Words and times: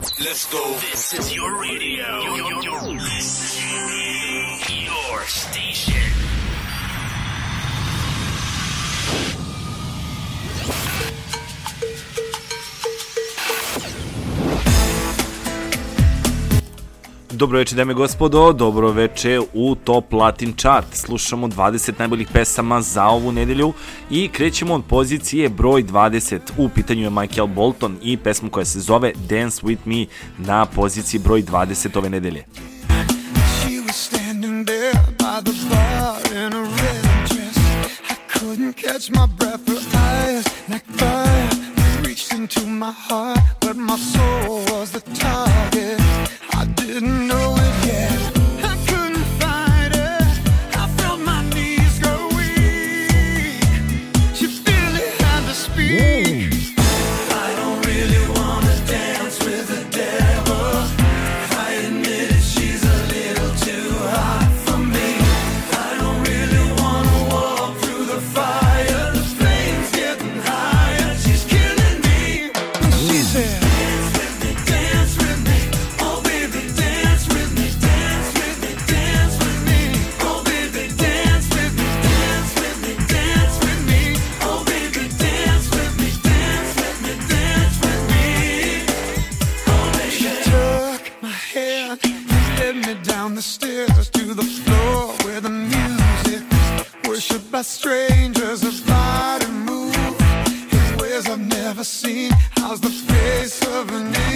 Let's 0.00 0.46
go. 0.52 0.74
This 0.74 1.14
is 1.14 1.34
your 1.34 1.60
radio. 1.60 2.20
Your, 2.20 2.36
your, 2.36 2.62
your, 2.62 2.98
your 4.68 5.24
station. 5.26 6.43
Dobro 17.34 17.58
veče, 17.58 17.74
dame 17.74 17.92
i 17.92 17.96
gospodo, 17.96 18.52
dobro 18.52 18.90
veče 18.92 19.40
u 19.52 19.74
Top 19.74 20.12
Latin 20.12 20.52
Chart. 20.56 20.86
Slušamo 20.92 21.48
20 21.48 21.92
najboljih 21.98 22.28
pesama 22.32 22.82
za 22.82 23.04
ovu 23.04 23.32
nedelju 23.32 23.72
i 24.10 24.28
krećemo 24.28 24.74
od 24.74 24.84
pozicije 24.88 25.48
broj 25.48 25.84
20. 25.84 26.38
U 26.58 26.68
pitanju 26.68 27.02
je 27.02 27.10
Michael 27.10 27.46
Bolton 27.46 27.96
i 28.02 28.16
pesma 28.16 28.50
koja 28.50 28.64
se 28.64 28.80
zove 28.80 29.12
Dance 29.28 29.62
With 29.62 29.78
Me 29.84 30.06
na 30.38 30.66
poziciji 30.66 31.20
broj 31.20 31.42
20 31.42 31.98
ove 31.98 32.10
nedelje. 32.10 32.44
She 33.60 33.80
was 33.86 33.96
standing 33.96 34.66
there 34.66 34.92
by 35.18 35.42
the 35.44 35.54
bar 35.70 36.44
in 36.46 36.52
a 36.52 36.62
red 36.62 37.28
dress 37.28 37.56
I 38.10 38.38
couldn't 38.38 38.76
catch 38.76 39.10
my 39.10 39.26
breath, 39.38 39.68
her 39.68 39.98
eyes 39.98 40.44
like 40.68 40.84
fire 40.98 41.48
Reached 42.04 42.32
into 42.32 42.60
my 42.60 42.92
heart, 43.08 43.38
but 43.60 43.76
my 43.76 43.96
soul 43.98 44.78
was 44.78 44.90
the 44.90 45.00
target 45.00 46.04
didn't 46.86 47.26
know 47.26 47.54
it 47.56 47.83
by 97.54 97.62
strangers 97.62 98.64
a 98.64 98.84
body 98.84 99.46
move. 99.46 99.94
in 100.72 100.98
ways 100.98 101.30
I've 101.30 101.38
never 101.38 101.84
seen. 101.84 102.32
How's 102.56 102.80
the 102.80 102.90
face 102.90 103.64
of 103.64 103.90
an 103.90 104.06
angel? 104.06 104.33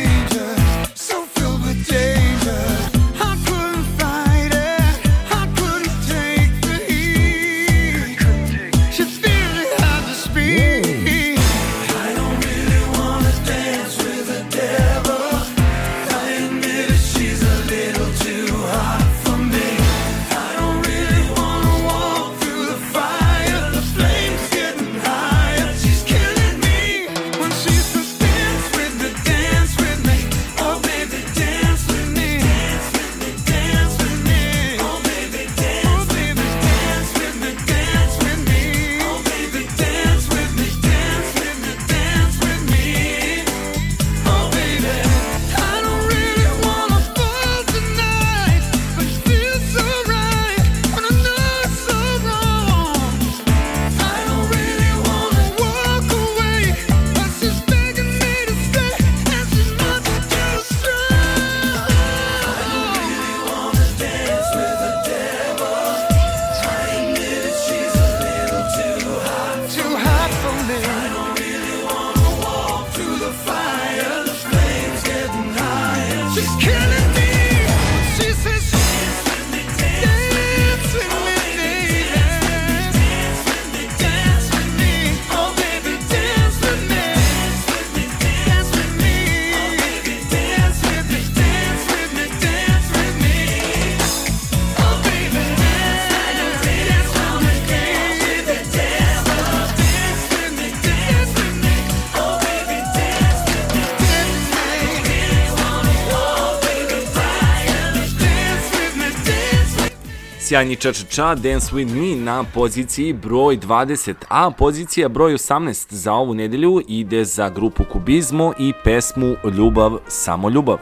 sjajni 110.49 110.77
čačača 110.77 111.35
Dance 111.35 111.75
With 111.75 111.93
Me 111.93 112.25
na 112.25 112.45
poziciji 112.55 113.13
broj 113.13 113.57
20, 113.57 114.15
a 114.29 114.51
pozicija 114.51 115.09
broj 115.09 115.35
18 115.35 115.95
za 115.95 116.13
ovu 116.13 116.35
nedelju 116.35 116.83
ide 116.89 117.25
za 117.25 117.49
grupu 117.49 117.85
Kubizmo 117.93 118.53
i 118.59 118.73
pesmu 118.85 119.37
Ljubav, 119.57 119.99
samo 120.07 120.49
ljubav. 120.49 120.79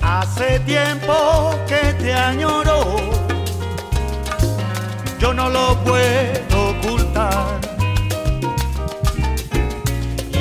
Hace 0.00 0.60
tiempo 0.66 1.16
que 1.68 2.04
te 2.04 2.12
añoro 2.12 3.00
Yo 5.22 5.32
no 5.32 5.48
lo 5.48 5.84
puedo 5.84 6.70
ocultar 6.70 7.60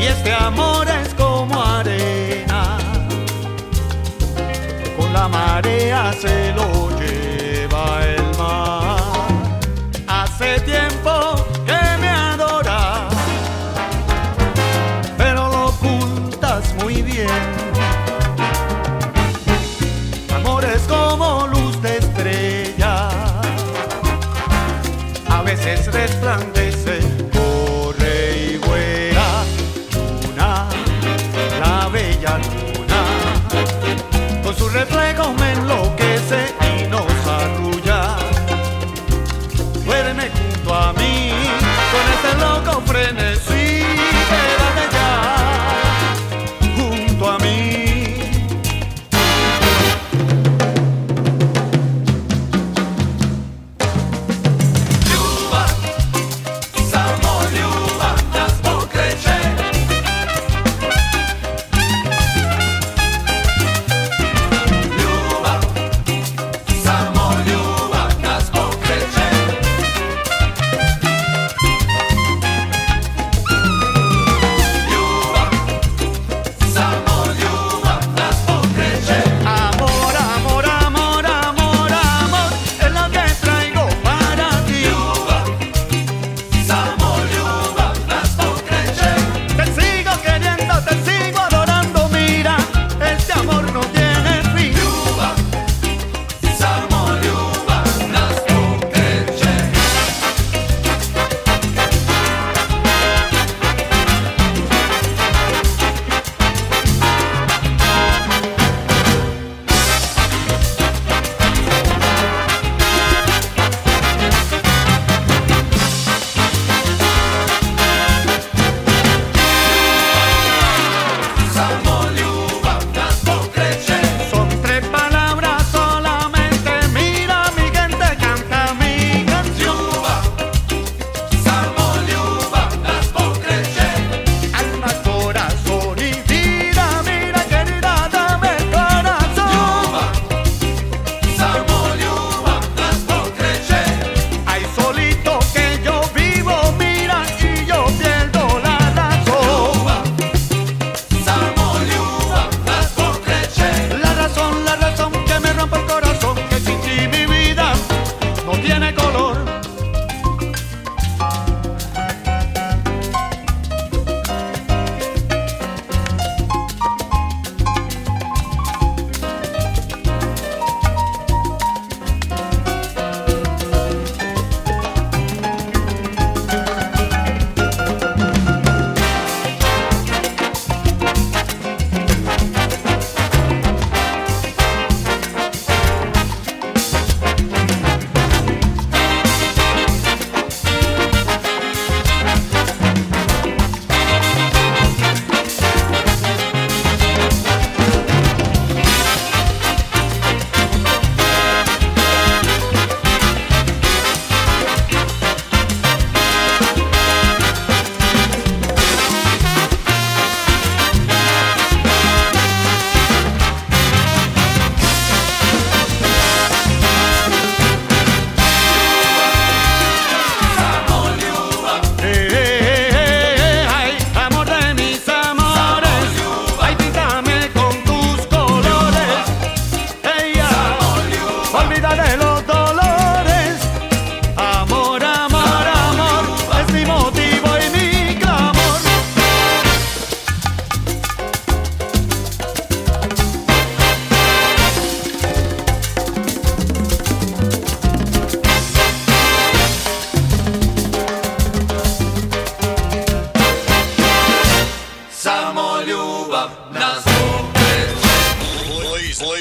Y 0.02 0.06
este 0.06 0.34
amor 0.34 0.89
hace 5.92 6.54
lo 6.54 6.69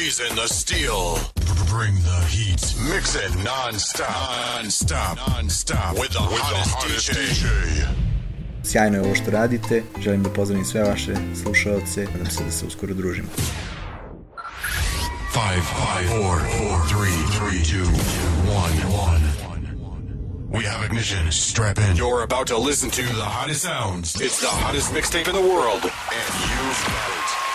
Blazing 0.08 0.36
the 0.36 0.48
steel. 0.48 1.18
Bring 1.68 1.94
the 1.96 2.20
heat. 2.30 2.64
Mix 2.88 3.14
it 3.14 3.28
non-stop. 3.44 4.08
Non-stop. 4.56 5.18
Non-stop. 5.28 5.98
With 5.98 6.12
the, 6.16 6.20
With 6.20 6.40
hottest, 6.40 6.80
the 6.80 6.86
hottest 6.88 7.10
DJ. 7.12 7.48
Sjajno 8.64 8.96
je 8.96 9.02
ovo 9.02 9.14
što 9.14 9.30
radite, 9.30 9.82
želim 10.00 10.22
da 10.22 10.30
pozdravim 10.30 10.64
sve 10.64 10.82
vaše 10.82 11.14
slušalce, 11.42 12.06
nadam 12.12 12.30
se 12.30 12.44
da 12.44 12.50
se 12.50 12.66
uskoro 12.66 12.94
družimo. 12.94 13.28
Five, 15.32 15.62
five, 15.76 16.08
four, 16.08 16.38
four, 16.58 16.76
three, 16.88 17.18
three, 17.38 17.62
two, 17.72 17.88
one, 18.64 18.76
one. 19.08 19.24
We 20.50 20.64
have 20.64 20.86
ignition. 20.86 21.32
Strap 21.32 21.78
in. 21.78 21.96
You're 21.96 22.24
about 22.24 22.46
to 22.46 22.58
listen 22.68 22.90
to 22.90 23.02
the 23.02 23.28
hottest 23.36 23.60
sounds. 23.60 24.20
It's 24.20 24.40
the 24.40 24.54
hottest 24.62 24.94
mixtape 24.94 25.28
in 25.28 25.34
the 25.34 25.48
world. 25.54 25.82
And 26.18 26.32
you've 26.48 26.84
got 26.86 27.08
it. 27.18 27.47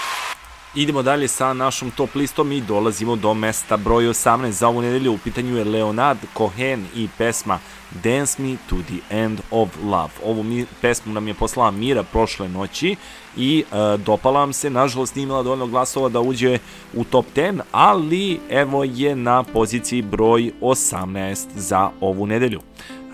Idemo 0.75 1.03
dalje 1.03 1.27
sa 1.27 1.53
našom 1.53 1.91
top 1.91 2.15
listom 2.15 2.51
i 2.51 2.61
dolazimo 2.61 3.15
do 3.15 3.33
mesta 3.33 3.77
broj 3.77 4.03
18 4.03 4.49
za 4.49 4.67
ovu 4.67 4.81
nedelju. 4.81 5.13
U 5.13 5.17
pitanju 5.17 5.57
je 5.57 5.63
Leonard 5.63 6.17
Cohen 6.37 6.85
i 6.95 7.07
pesma 7.17 7.59
Dance 8.03 8.41
Me 8.41 8.55
to 8.69 8.75
the 8.75 9.15
End 9.23 9.39
of 9.51 9.69
Love. 9.83 10.09
Ovu 10.23 10.43
mi, 10.43 10.65
pesmu 10.81 11.13
nam 11.13 11.27
je 11.27 11.33
poslala 11.33 11.71
Mira 11.71 12.03
prošle 12.03 12.49
noći 12.49 12.95
i 13.37 13.63
e, 13.71 13.97
dopala 13.97 14.39
vam 14.39 14.53
se, 14.53 14.69
nažalost 14.69 15.15
nije 15.15 15.23
imala 15.23 15.43
dovoljno 15.43 15.67
glasova 15.67 16.09
da 16.09 16.21
uđe 16.21 16.59
u 16.93 17.03
top 17.03 17.25
10, 17.35 17.61
ali 17.71 18.39
evo 18.49 18.83
je 18.83 19.15
na 19.15 19.43
poziciji 19.43 20.01
broj 20.01 20.51
18 20.61 21.47
za 21.55 21.89
ovu 22.01 22.27
nedelju. 22.27 22.61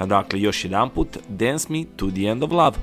Dakle, 0.06 0.42
još 0.42 0.64
jedan 0.64 0.90
put, 0.90 1.18
Dance 1.28 1.68
Me 1.70 1.86
to 1.96 2.10
the 2.12 2.22
End 2.22 2.44
of 2.44 2.52
Love. 2.52 2.78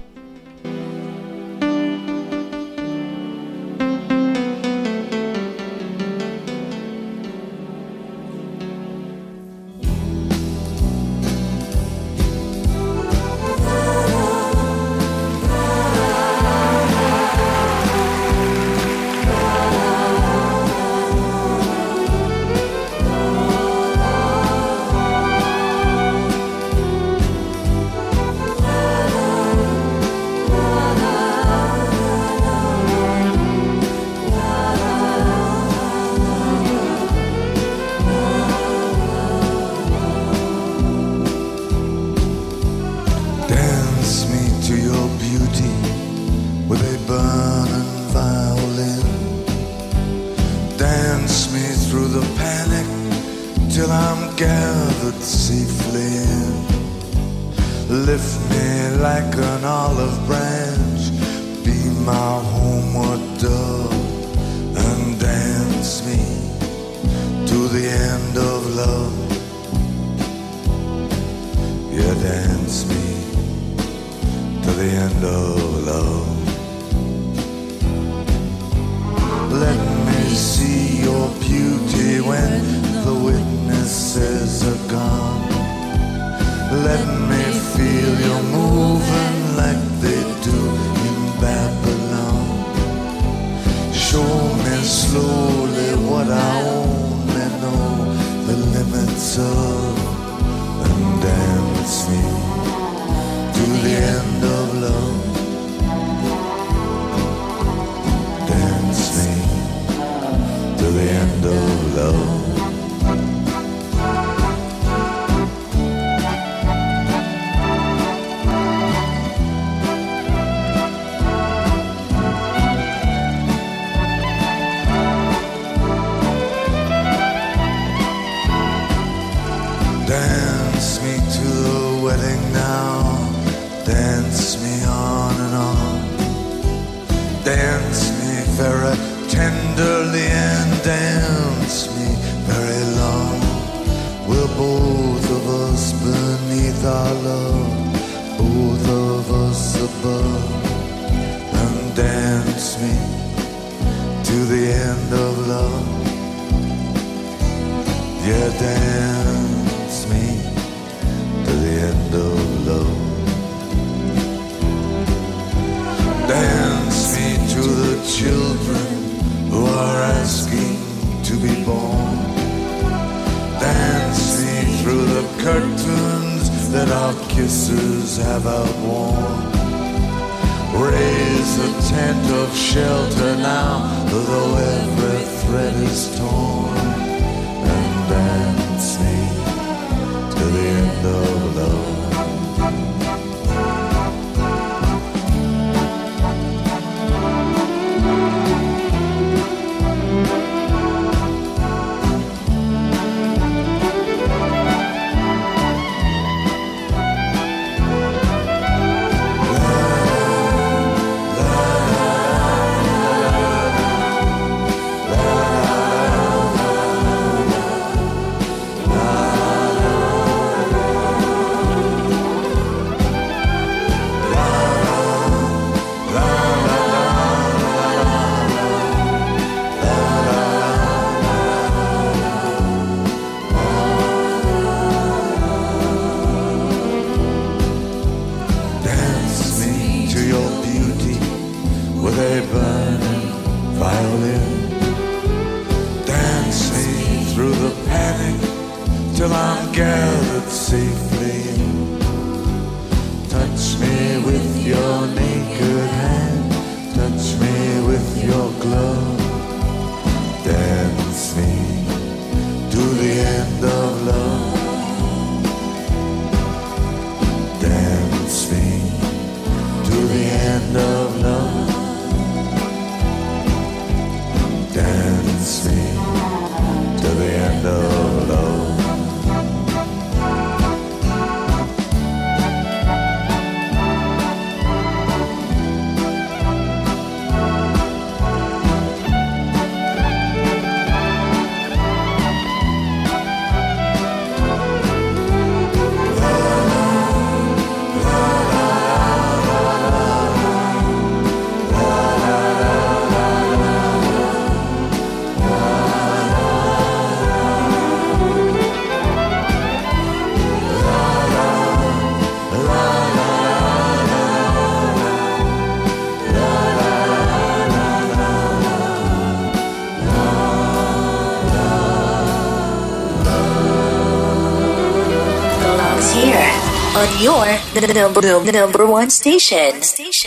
Your 327.26 327.44
the, 327.74 327.94
number 327.94 328.20
the 328.20 328.52
number 328.52 328.86
one 328.86 329.10
station. 329.10 329.72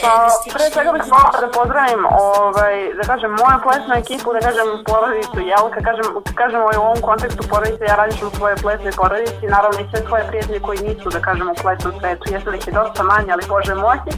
Pa, 0.04 0.14
pre 0.54 0.66
svega 0.74 0.92
bih 0.96 1.04
volila 1.14 1.40
da 1.44 1.50
pozdravim, 1.58 2.02
ovaj, 2.32 2.76
da 3.00 3.04
kažem, 3.12 3.32
moju 3.42 3.58
plesnu 3.66 3.94
ekipu, 4.02 4.28
da 4.36 4.40
kažem, 4.48 4.68
porodicu 4.90 5.40
Jelka, 5.52 5.80
kažem, 5.90 6.06
kad 6.26 6.36
kažem 6.42 6.60
ovaj, 6.66 6.78
u 6.78 6.86
ovom 6.88 7.02
kontekstu 7.10 7.44
porodice, 7.52 7.84
ja 7.92 7.96
radim 7.96 8.28
u 8.28 8.36
svojoj 8.38 8.58
plesnoj 8.64 8.94
porodici, 9.02 9.54
naravno 9.56 9.80
i 9.80 9.90
sve 9.92 10.00
svoje 10.08 10.24
prijatelje 10.30 10.60
koji 10.68 10.80
nisu, 10.88 11.08
da 11.16 11.20
kažem, 11.28 11.48
u 11.50 11.60
plesnom 11.62 11.94
svetu, 12.00 12.24
jesu 12.34 12.48
ih 12.54 12.68
je 12.68 12.74
dosta 12.80 13.02
manje, 13.12 13.30
ali 13.36 13.50
Bože 13.52 13.76
moći. 13.86 14.12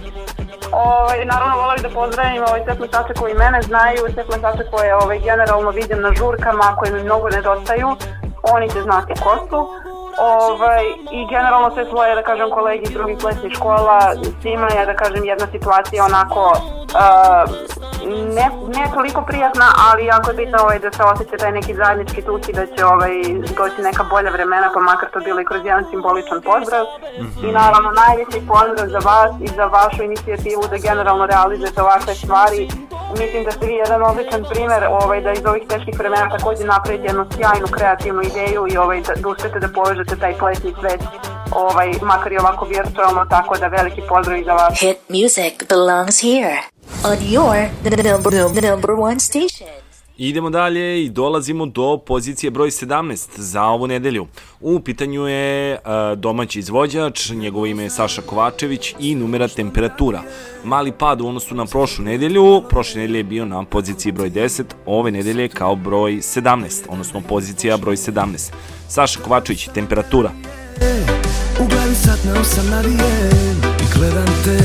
Ovaj, 0.71 1.19
naravno, 1.25 1.53
bih 1.73 1.83
da 1.85 1.95
pozdravim 1.99 2.43
ovaj, 2.47 2.61
sve 2.65 2.73
plesače 2.79 3.13
koji 3.19 3.33
mene 3.43 3.59
znaju, 3.69 4.01
sve 4.13 4.23
plesače 4.29 4.63
koje 4.71 4.95
ovaj, 4.95 5.19
generalno 5.29 5.69
vidim 5.79 5.99
na 6.05 6.11
žurkama, 6.19 6.75
koji 6.79 6.91
mi 6.93 7.03
mnogo 7.03 7.27
nedostaju, 7.29 7.87
oni 8.53 8.67
će 8.73 8.79
znati 8.81 9.13
ko 9.23 9.33
su. 9.49 9.90
Ovaj, 10.17 10.85
I 11.11 11.27
generalno 11.29 11.71
sve 11.73 11.85
svoje, 11.85 12.15
da 12.15 12.23
kažem, 12.23 12.49
kolegi 12.49 12.83
iz 12.83 12.91
drugih 12.91 13.17
plesnih 13.21 13.53
škola, 13.53 13.99
svima 14.41 14.67
je, 14.67 14.85
da 14.85 14.95
kažem, 14.95 15.25
jedna 15.25 15.47
situacija 15.51 16.05
onako 16.05 16.53
ne, 18.37 18.47
ne 18.77 18.85
toliko 18.93 19.21
prijatna, 19.21 19.67
ali 19.89 20.05
jako 20.05 20.29
je 20.31 20.37
bitno 20.37 20.57
ovaj, 20.61 20.79
da 20.79 20.91
se 20.91 21.03
osjeća 21.03 21.37
taj 21.37 21.51
neki 21.51 21.75
zajednički 21.75 22.21
tuk 22.21 22.49
i 22.49 22.53
da 22.53 22.65
će 22.65 22.85
ovaj, 22.85 23.13
doći 23.57 23.81
neka 23.81 24.03
bolja 24.03 24.29
vremena, 24.29 24.71
pa 24.73 24.79
makar 24.79 25.09
to 25.13 25.19
bilo 25.19 25.41
i 25.41 25.45
kroz 25.45 25.61
jedan 25.65 25.85
simboličan 25.89 26.41
pozdrav. 26.41 26.85
I 27.47 27.51
naravno 27.51 27.89
najveći 28.03 28.47
pozdrav 28.51 28.87
za 28.95 28.99
vas 29.09 29.31
i 29.41 29.47
za 29.57 29.65
vašu 29.65 30.03
inicijativu 30.03 30.63
da 30.69 30.77
generalno 30.77 31.25
realizujete 31.25 31.81
ovakve 31.81 32.15
stvari. 32.15 32.69
Mislim 33.19 33.43
da 33.43 33.51
ste 33.51 33.65
vi 33.65 33.73
jedan 33.73 34.03
odličan 34.03 34.43
primer 34.49 34.83
ovaj, 34.89 35.21
da 35.21 35.31
iz 35.31 35.45
ovih 35.45 35.63
teških 35.67 35.99
vremena 35.99 36.29
takođe 36.37 36.63
napravite 36.63 37.07
jednu 37.07 37.25
sjajnu 37.35 37.67
kreativnu 37.75 38.21
ideju 38.21 38.67
i 38.73 38.77
ovaj, 38.77 39.01
da, 39.01 39.13
da 39.21 39.29
uspete 39.29 39.59
da 39.59 39.67
povežete 39.67 40.15
taj 40.15 40.33
plesni 40.39 40.73
svet 40.79 41.01
ovaj, 41.51 41.89
makar 42.01 42.31
i 42.31 42.37
ovako 42.37 42.65
virtualno, 42.65 43.25
tako 43.29 43.57
da 43.57 43.67
veliki 43.67 44.01
pozdrav 44.09 44.37
i 44.37 44.43
za 44.43 44.53
vas. 44.53 44.79
Hit 44.79 44.99
music 45.09 45.55
belongs 45.69 46.21
here 46.21 46.57
on 47.03 47.17
your 47.21 47.69
number 47.83 48.61
number 48.61 48.91
one 48.91 49.19
station. 49.19 49.67
Idemo 50.17 50.49
dalje 50.49 51.03
i 51.03 51.09
dolazimo 51.09 51.65
do 51.65 51.97
pozicije 51.97 52.51
broj 52.51 52.69
17 52.69 53.27
za 53.37 53.63
ovu 53.63 53.87
nedelju. 53.87 54.27
U 54.59 54.79
pitanju 54.79 55.27
je 55.27 55.73
uh, 55.73 56.19
domaći 56.19 56.59
izvođač, 56.59 57.29
njegovo 57.29 57.65
ime 57.65 57.83
je 57.83 57.89
Saša 57.89 58.21
Kovačević 58.21 58.95
i 58.99 59.15
numera 59.15 59.47
temperatura. 59.47 60.21
Mali 60.63 60.91
pad 60.91 61.21
u 61.21 61.27
odnosu 61.27 61.55
na 61.55 61.65
prošlu 61.65 62.05
nedelju, 62.05 62.63
prošle 62.69 63.01
nedelje 63.01 63.19
je 63.19 63.23
bio 63.23 63.45
na 63.45 63.63
poziciji 63.63 64.11
broj 64.11 64.29
10, 64.29 64.63
ove 64.85 65.11
nedelje 65.11 65.49
kao 65.49 65.75
broj 65.75 66.11
17, 66.13 66.81
odnosno 66.89 67.21
pozicija 67.29 67.77
broj 67.77 67.95
17. 67.95 68.51
Saša 68.87 69.19
Kovačević, 69.19 69.69
temperatura. 69.73 70.31
U 71.59 71.67
glavi 71.67 71.95
sat 71.95 72.19
na 72.25 72.41
osam 72.41 72.69
navijem 72.69 73.61
I 73.81 73.97
gledam 73.97 74.43
te, 74.45 74.57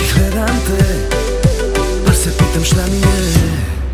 i 0.00 0.18
gledam 0.18 0.60
te 0.66 1.23
se 2.24 2.30
pitam 2.30 2.64
šta 2.64 2.86
mi 2.90 2.96
je. 2.96 3.34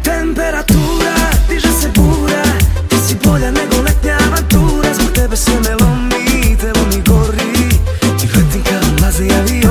Temperatura, 0.03 1.15
diže 1.49 1.73
se 1.81 1.89
bura. 1.95 2.43
Ti 2.89 2.97
si 3.09 3.15
bolja 3.25 3.51
nego 3.51 3.83
letnja 3.83 4.19
avantura. 4.27 4.95
Zbog 4.95 5.13
tebe 5.13 5.37
se 5.37 5.51
me 5.51 5.75
lomi, 5.81 6.57
tebo 6.61 6.81
mi 6.91 7.03
gori. 7.03 7.69
I 8.23 8.27
letim 8.27 8.63
kao 8.63 8.91
mlaze 9.01 9.25
avioni 9.25 9.70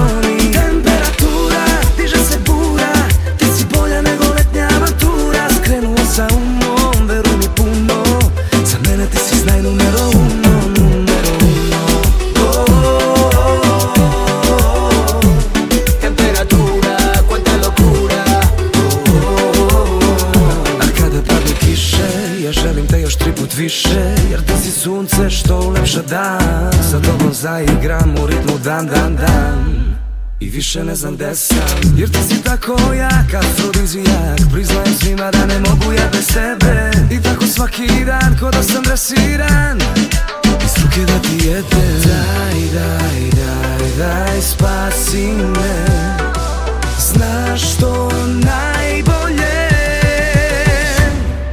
više 30.70 30.84
ne 30.84 30.96
znam 30.96 31.16
gde 31.16 31.36
sam. 31.36 31.98
Jer 31.98 32.10
ti 32.10 32.18
si 32.30 32.44
tako 32.44 32.78
jak, 32.94 33.34
afrodizijak 33.34 34.40
Priznajem 34.54 34.94
svima 35.00 35.32
da 35.32 35.46
ne 35.46 35.60
mogu 35.60 35.94
ja 35.94 36.10
bez 36.12 36.28
tebe. 36.28 36.92
I 37.12 37.22
tako 37.24 37.46
svaki 37.46 38.06
dan, 38.06 38.38
ko 38.40 38.52
da 38.52 38.64
sam 38.64 38.84
dresiran. 38.84 39.80
Iz 40.66 40.84
ruke 40.84 41.12
da 41.12 41.20
ti 41.20 41.48
jedem 41.48 42.02
Daj, 42.06 42.60
daj, 42.74 43.20
daj, 43.32 43.90
daj, 43.98 44.42
spasi 44.42 45.28
me. 45.28 45.86
Znaš 47.00 47.76
što 47.76 48.12
najbolje? 48.26 49.70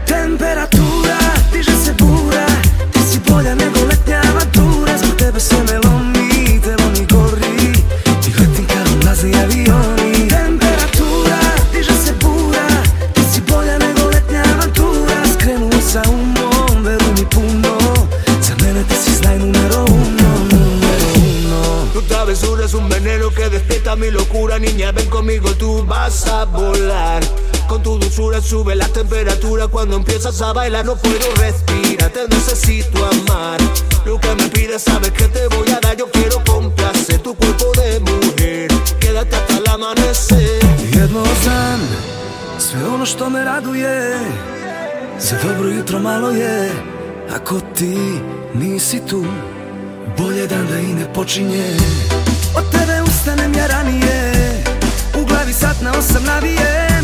Temperatura, 0.06 1.18
diže 1.52 1.72
se 1.84 1.92
bura. 1.98 2.46
Ti 2.92 2.98
si 3.12 3.18
bolja 3.28 3.54
nego 3.54 3.78
letnja 3.90 4.22
avantura 4.30 4.98
Zbog 4.98 5.16
tebe 5.18 5.40
se 5.40 5.56
me 5.56 5.95
mi 23.96 24.10
locura 24.10 24.58
Niña, 24.58 24.92
ven 24.92 25.08
conmigo, 25.08 25.50
tú 25.54 25.84
vas 25.86 26.26
a 26.26 26.44
volar. 26.44 27.22
Con 27.68 27.82
tu 27.82 27.98
dulzura 27.98 28.40
sube 28.40 28.76
la 28.76 28.86
temperatura 28.86 29.66
Cuando 29.66 29.96
empiezas 29.96 30.40
a 30.40 30.52
bailar 30.52 30.84
no 30.84 30.94
puedo 30.96 31.34
respirar 31.36 32.10
Te 32.10 32.28
necesito 32.28 33.04
amar. 33.04 33.58
Lo 34.04 34.20
que 34.20 34.34
me 34.36 34.48
pides 34.48 34.82
sabes 34.82 35.10
que 35.10 35.26
te 35.28 35.48
voy 35.48 35.68
a 35.70 35.80
dar 35.80 35.96
Yo 35.96 36.08
quiero 36.10 36.42
complacer 36.44 37.18
tu 37.20 37.34
cuerpo 37.34 37.72
de 37.72 38.00
mujer. 38.00 38.68
Quédate 39.00 39.34
hasta 39.34 39.56
el 39.56 39.68
amanecer. 39.68 40.60
Jedno 40.92 41.24
znam, 41.42 41.80
sve 42.58 42.84
ono 42.84 43.06
što 43.06 43.30
me 43.30 43.44
raduje 43.44 44.18
Za 45.18 45.36
dobro 45.42 45.68
jutro 45.68 45.98
malo 45.98 46.30
je 46.30 46.70
Ako 47.36 47.60
ti 47.60 47.96
nisi 48.54 49.00
tu 49.06 49.24
Bolje 50.18 50.46
dan 50.46 50.66
da 50.66 50.78
i 50.78 50.94
ne 50.94 51.12
počinje 51.12 51.76
Od 52.54 52.64
ustanem 53.26 53.54
ja 53.54 53.66
ranije. 53.66 54.32
U 55.14 55.24
glavi 55.24 55.52
sat 55.52 55.80
na 55.80 55.92
osam 55.98 56.24
navijem 56.24 56.95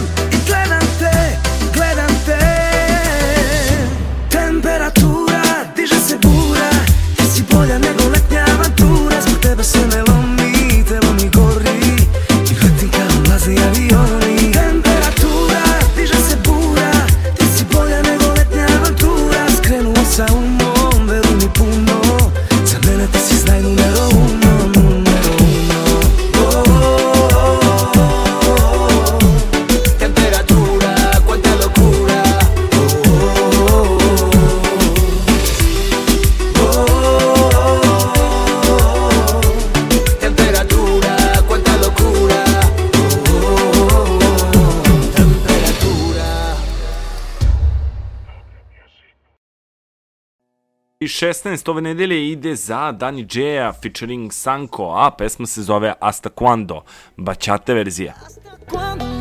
16 51.12 51.70
ove 51.70 51.82
nedelje 51.82 52.30
ide 52.32 52.54
za 52.54 52.92
Dani 52.92 53.26
Džeja 53.26 53.72
featuring 53.72 54.32
Sanko, 54.32 54.94
a 54.96 55.10
pesma 55.10 55.46
se 55.46 55.62
zove 55.62 55.94
Hasta 56.00 56.30
Cuando, 56.30 56.82
bačate 57.16 57.74
verzija. 57.74 58.14
Hasta 58.24 58.56
Cuando. 58.70 59.11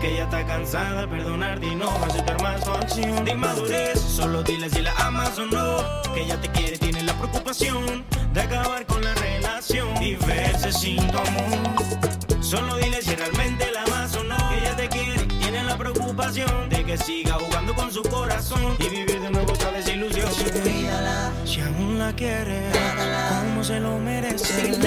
Que 0.00 0.14
ella 0.14 0.24
está 0.24 0.44
cansada 0.44 1.02
de 1.02 1.08
perdonarte 1.08 1.66
y 1.66 1.74
no 1.76 1.88
aceptar 2.04 2.42
más 2.42 2.64
tu 2.64 2.72
acción. 2.72 3.24
De 3.24 3.30
inmadurez, 3.32 4.00
solo 4.00 4.42
dile 4.42 4.68
si 4.68 4.82
la 4.82 4.92
amas 4.98 5.38
o 5.38 5.46
no. 5.46 5.76
Que 6.12 6.22
ella 6.22 6.40
te 6.40 6.48
quiere, 6.48 6.76
tiene 6.76 7.04
la 7.04 7.12
preocupación 7.14 8.04
de 8.32 8.40
acabar 8.40 8.84
con 8.86 9.04
la 9.04 9.14
relación 9.14 10.02
y 10.02 10.16
verse 10.16 10.72
sin 10.72 10.96
tu 11.08 11.18
amor. 11.18 12.42
Solo 12.42 12.76
dile 12.78 13.00
si 13.00 13.14
realmente 13.14 13.70
la 13.70 13.84
amas 13.84 14.16
o 14.16 14.24
no. 14.24 14.36
Que 14.48 14.58
ella 14.58 14.76
te 14.76 14.88
quiere, 14.88 15.24
tiene 15.26 15.62
la 15.62 15.78
preocupación 15.78 16.68
de 16.68 16.84
que 16.84 16.98
siga 16.98 17.34
jugando 17.34 17.74
con 17.74 17.92
su 17.92 18.02
corazón 18.02 18.76
y 18.80 18.88
vivir 18.88 19.20
de 19.20 19.30
nuevo 19.30 19.52
otra 19.52 19.70
desilusión. 19.70 20.28
Cuídala, 20.62 21.30
si 21.44 21.60
aún 21.60 21.98
la 22.00 22.12
quiere, 22.12 22.70
como 23.46 23.62
se 23.62 23.78
lo 23.78 23.98
merece. 23.98 24.80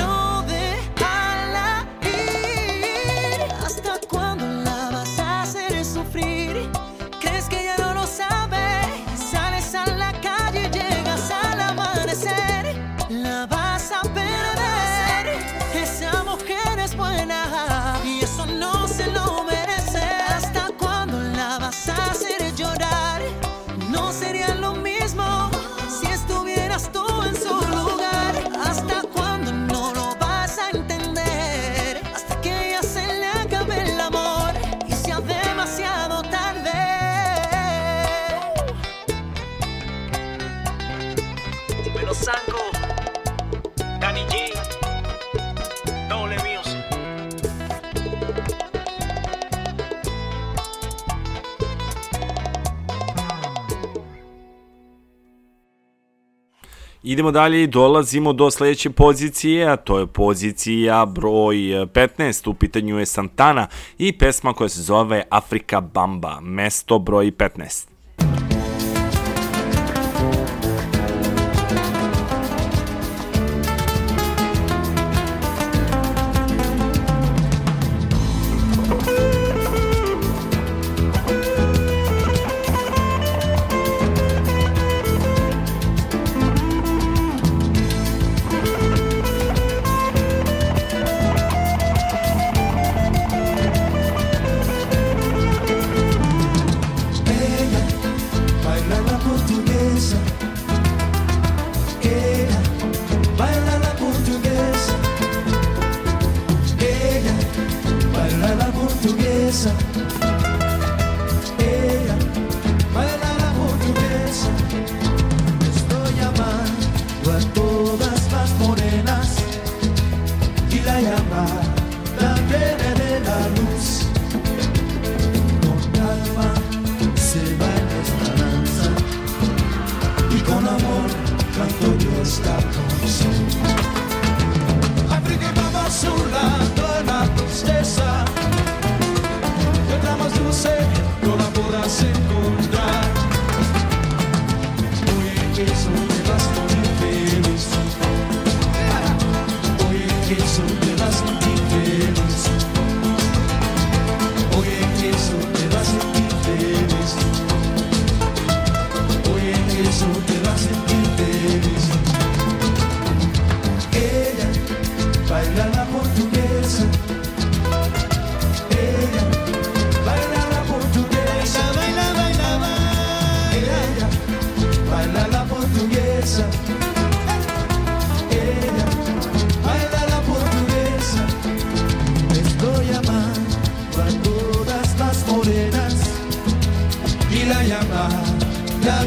Idemo 57.10 57.32
dalje 57.32 57.64
i 57.64 57.68
dolazimo 57.68 58.34
do 58.34 58.52
sledeće 58.52 58.90
pozicije, 58.90 59.68
a 59.68 59.76
to 59.76 60.00
je 60.00 60.08
pozicija 60.08 61.06
broj 61.06 61.82
e, 61.82 61.86
15, 61.86 62.50
u 62.50 62.54
pitanju 62.54 63.00
je 63.00 63.06
Santana 63.06 63.68
i 63.98 64.18
pesma 64.18 64.54
koja 64.54 64.70
se 64.70 64.82
zove 64.82 65.24
Afrika 65.30 65.82
Bamba, 65.82 66.40
mesto 66.42 67.00
broj 67.00 67.32
15. 67.32 67.97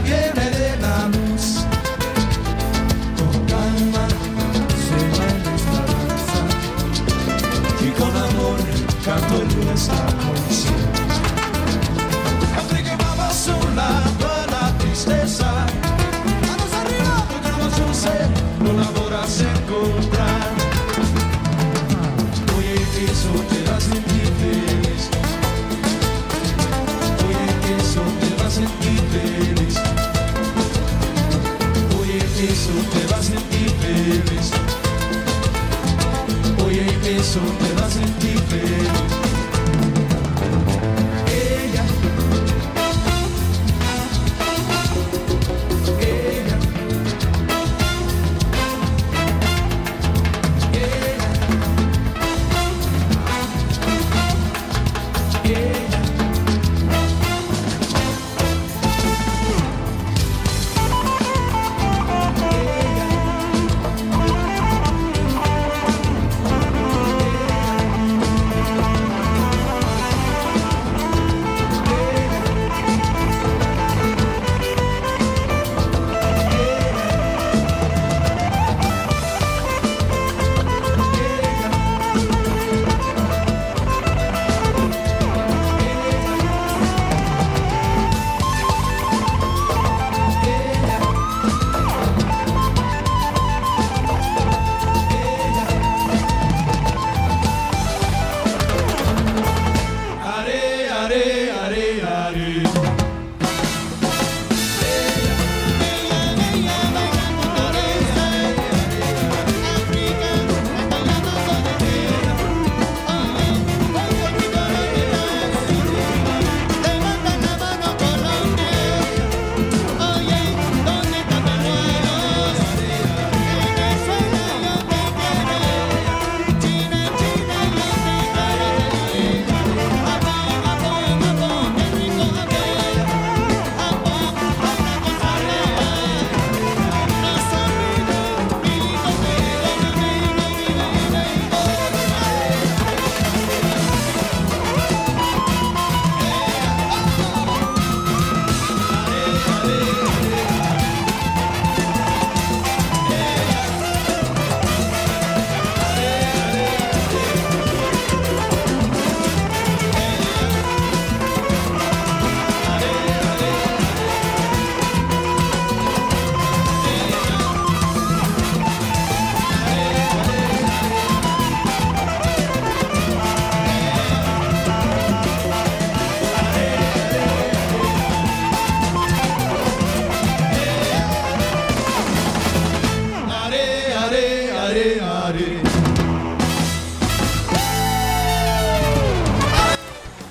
que 0.04 0.39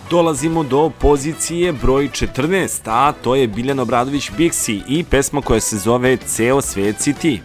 dolazimo 0.09 0.63
do 0.63 0.91
pozicije 0.99 1.73
broj 1.73 2.09
14, 2.09 2.81
a 2.85 3.11
to 3.11 3.35
je 3.35 3.47
Biljan 3.47 3.79
Obradović 3.79 4.31
Bixi 4.37 4.81
i 4.87 5.03
pesma 5.03 5.41
koja 5.41 5.59
se 5.59 5.77
zove 5.77 6.17
Ceo 6.17 6.61
svet 6.61 7.01
si 7.01 7.13
ti. 7.13 7.41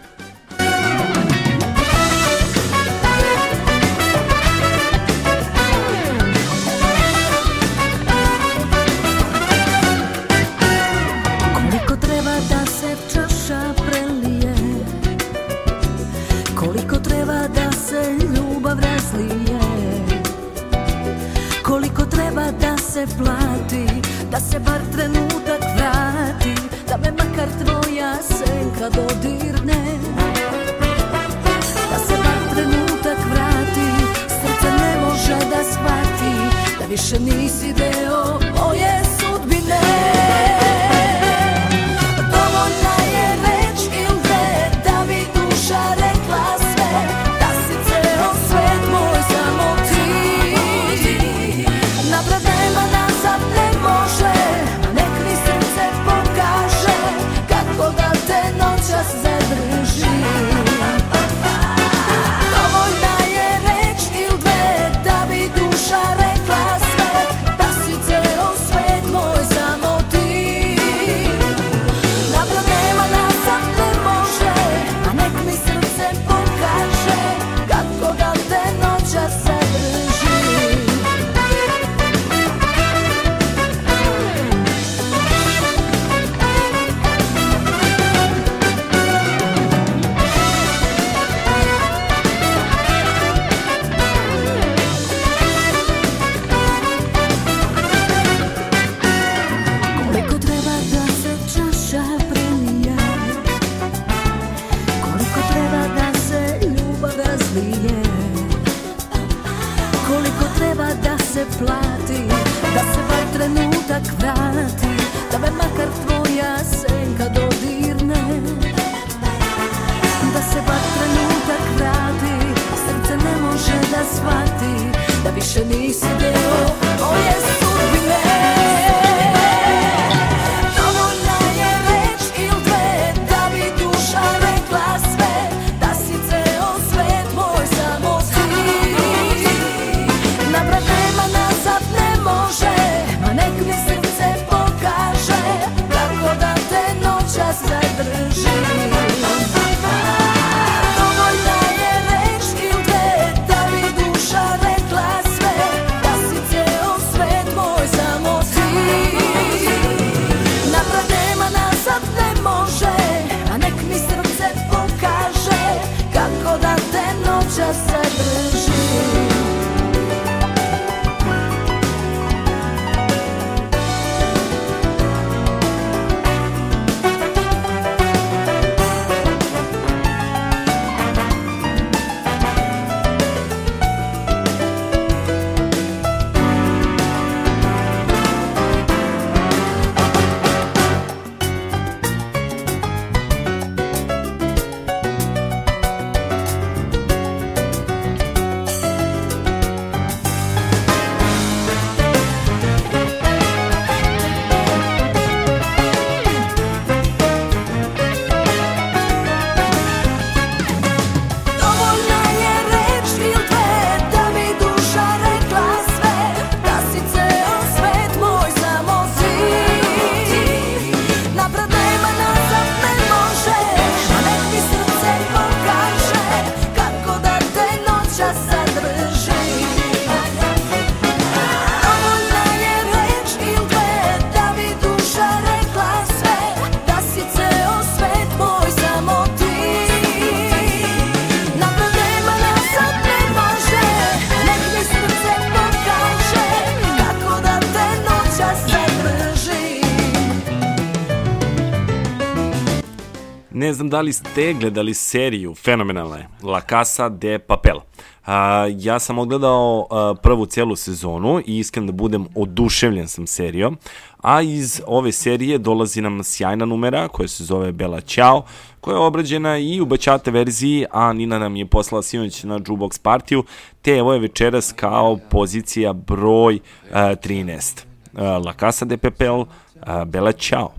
Znam 253.85 253.89
da 253.89 254.01
li 254.01 254.13
ste 254.13 254.53
gledali 254.53 254.93
seriju, 254.93 255.55
fenomenalna 255.55 256.17
je, 256.17 256.27
La 256.43 256.61
Casa 256.69 257.09
de 257.09 257.39
Papel. 257.39 257.77
A, 258.25 258.67
ja 258.77 258.99
sam 258.99 259.19
odgledao 259.19 259.87
a, 259.91 260.13
prvu 260.21 260.45
celu 260.45 260.75
sezonu 260.75 261.41
i 261.45 261.59
iskren 261.59 261.85
da 261.87 261.91
budem 261.91 262.25
oduševljen 262.35 263.07
sam 263.07 263.27
serijom, 263.27 263.77
a 264.21 264.41
iz 264.41 264.81
ove 264.87 265.11
serije 265.11 265.57
dolazi 265.57 266.01
nam 266.01 266.23
sjajna 266.23 266.65
numera 266.65 267.07
koja 267.07 267.27
se 267.27 267.43
zove 267.43 267.71
Bella 267.71 268.01
Ciao, 268.01 268.45
koja 268.81 268.95
je 268.95 269.01
obrađena 269.01 269.57
i 269.57 269.81
u 269.81 269.85
bačate 269.85 270.31
verziji, 270.31 270.85
a 270.91 271.13
Nina 271.13 271.39
nam 271.39 271.55
je 271.55 271.65
poslala 271.65 272.01
sinoć 272.01 272.43
na 272.43 272.59
Jukebox 272.59 273.01
partiju, 273.01 273.43
te 273.81 273.91
evo 273.91 274.13
je 274.13 274.19
večeras 274.19 274.73
kao 274.75 275.17
pozicija 275.29 275.93
broj 275.93 276.59
a, 276.91 277.15
13. 277.15 277.83
A, 278.17 278.37
La 278.37 278.53
Casa 278.59 278.85
de 278.85 278.97
Papel, 278.97 279.45
a, 279.81 280.05
Bella 280.05 280.31
Ciao. 280.31 280.71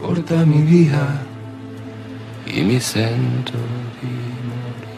Portami 0.00 0.62
via 0.62 1.35
e 2.46 2.62
mi 2.62 2.80
sento 2.80 3.58
di 3.98 4.06
morire. 4.48 4.94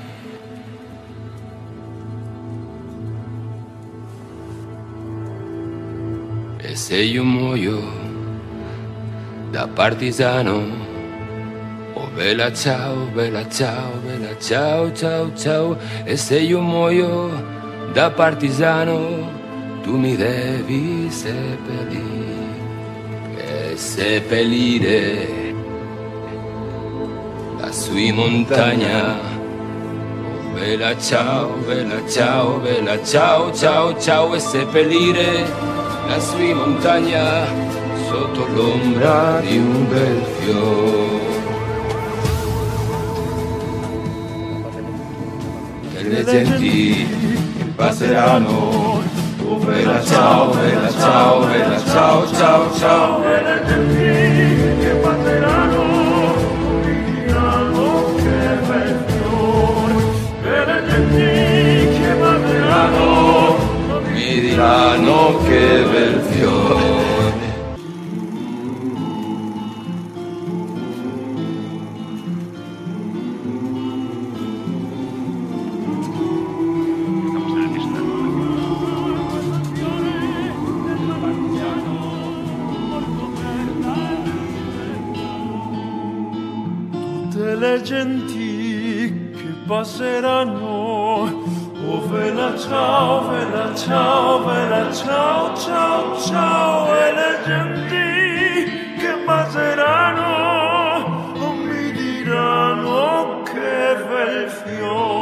E 6.58 6.76
se 6.76 6.96
io 6.96 7.24
muoio 7.24 7.80
da 9.50 9.66
partigiano, 9.66 10.62
oh 11.94 12.08
bella 12.14 12.52
ciao, 12.52 13.06
bella 13.14 13.48
ciao, 13.48 13.92
bella 14.04 14.38
ciao, 14.38 14.92
ciao, 14.92 15.34
ciao. 15.34 15.78
E 16.04 16.16
se 16.16 16.38
io 16.38 16.60
muoio 16.60 17.90
da 17.92 18.10
partigiano, 18.10 19.30
tu 19.82 19.96
mi 19.96 20.14
devi 20.16 21.10
seppellire 21.10 22.38
seppellire 23.78 25.37
lassù 27.68 27.94
in 27.96 28.14
montagna. 28.14 29.12
Oh, 29.12 30.52
bella 30.54 30.96
ciao, 30.98 31.48
bella 31.66 32.00
ciao, 32.08 32.58
bella 32.60 33.04
ciao, 33.04 33.52
ciao, 33.52 33.94
ciao 34.00 34.34
e 34.34 34.40
seppellire 34.40 35.44
lassù 36.08 36.40
in 36.40 36.56
montagna 36.56 37.44
sotto 38.08 38.46
l'ombra 38.54 39.40
di 39.40 39.58
un 39.58 39.86
bel 39.86 40.22
fiore. 40.38 41.26
Delle 45.92 46.24
genti 46.24 47.06
che 47.58 47.64
passeranno, 47.76 49.02
oh 49.44 49.56
bella 49.56 50.02
ciao, 50.02 50.54
bella 50.54 50.90
ciao, 50.90 51.40
bella 51.44 51.84
ciao, 51.84 52.32
ciao, 52.32 52.74
ciao. 52.78 53.20
Delle 53.20 53.62
genti 53.66 54.84
che 54.86 54.90
passeranno, 55.02 55.67
mi 64.58 64.64
diranno 64.64 65.38
che 65.44 65.84
bel 65.88 66.20
fiore. 66.20 67.06
le 87.60 87.82
genti 87.82 89.32
che 89.32 89.48
passeranno. 89.66 90.57
Vela 92.10 92.56
ciao, 92.56 93.28
vela 93.28 93.74
ciao, 93.74 94.42
vela 94.42 94.90
ciao, 94.92 95.54
ciao, 95.54 96.18
ciao. 96.18 96.94
E 96.94 97.12
le 97.12 97.38
genti 97.44 98.96
che 98.98 99.12
passeranno 99.26 100.94
mi 101.66 101.92
diranno 101.92 103.42
che 103.42 104.04
bel 104.08 104.48
fiore. 104.48 105.17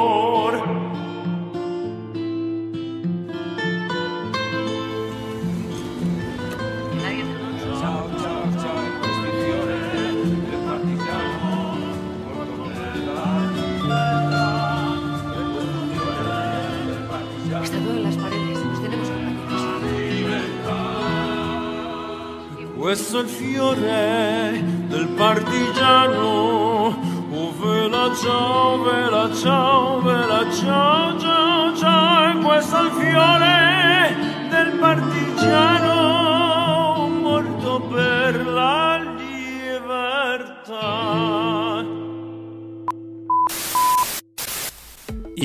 Questo 22.87 23.19
è 23.19 23.23
il 23.23 23.29
fiore 23.29 24.63
del 24.87 25.09
partigiano, 25.17 26.97
ove 27.33 27.89
la 27.89 28.15
ciao, 28.15 28.81
ve 28.85 29.11
la 29.11 29.29
ciao, 29.35 30.01
ve 30.03 30.25
la 30.25 30.47
ciao, 30.53 31.19
ciao, 31.19 31.77
ciao, 31.77 32.39
questo 32.39 32.77
è 32.77 32.83
il 32.83 32.91
fiore 32.93 34.17
del 34.51 34.79
partigiano. 34.79 35.86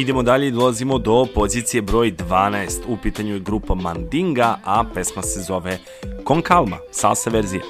Idemo 0.02 0.24
dalje 0.24 0.48
i 0.48 0.52
dolazimo 0.52 0.98
do 0.98 1.28
pozicije 1.36 1.82
broj 1.82 2.12
12. 2.12 2.82
U 2.88 2.98
pitanju 2.98 3.34
je 3.34 3.40
grupa 3.40 3.76
Mandinga, 3.76 4.58
a 4.64 4.84
pesma 4.94 5.22
se 5.22 5.40
zove 5.42 5.78
Con 6.24 6.42
Calma, 6.42 6.78
salsa 6.92 7.30
verzija. 7.30 7.64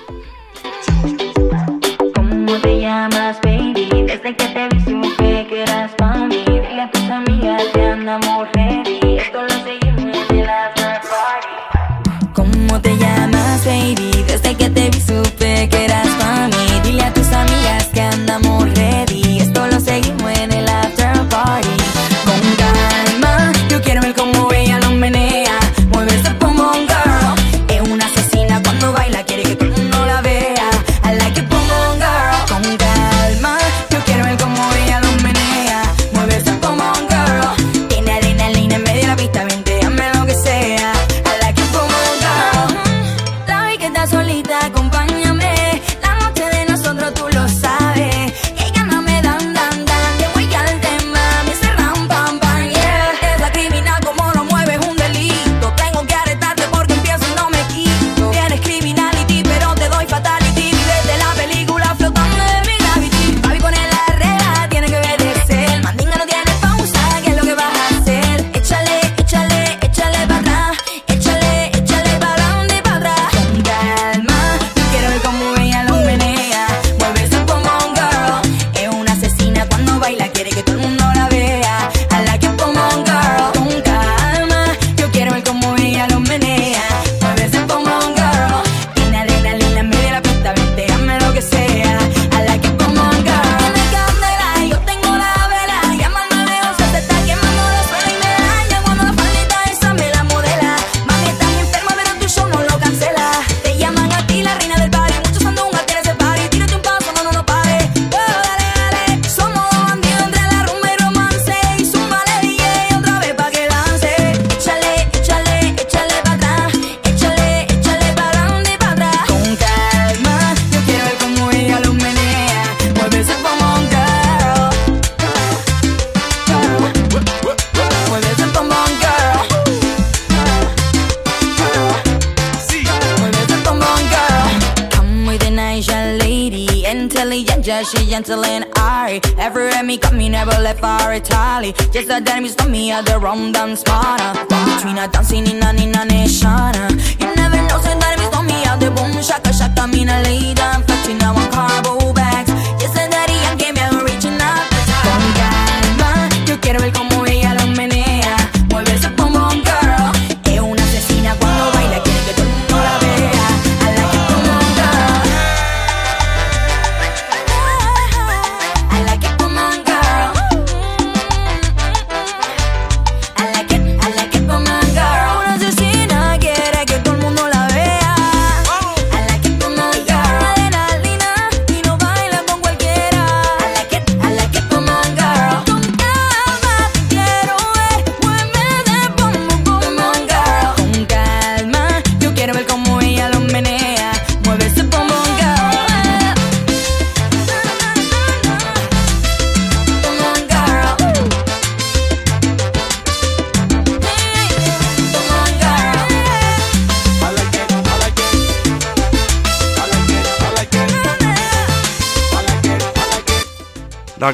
Como 2.15 2.59
te 2.61 2.79
llamas, 2.79 3.37
baby? 3.43 4.07
Desde 4.07 4.35
que 4.35 4.45
te 4.53 4.69
vi 4.71 4.79
supe 4.79 5.45
que 5.49 5.61
eras 5.61 5.91
pa' 5.97 6.27
mí 6.27 6.43
Dile 6.45 6.81
a 6.81 6.91
tus 6.91 7.09
amigas 7.09 7.63
que 7.73 7.81
andamos 7.81 8.47
ready 8.53 9.17
Esto 9.17 9.41
lo 9.41 9.55
seguimos 9.65 10.27
de 10.29 10.45
las 10.45 10.67
after 10.67 11.01
party 11.11 12.33
¿Cómo 12.33 12.81
te 12.81 12.97
llamas, 12.97 13.65
baby? 13.65 14.23
Desde 14.27 14.55
que 14.55 14.69
te 14.69 14.89
vi 14.89 15.01
supe 15.01 15.40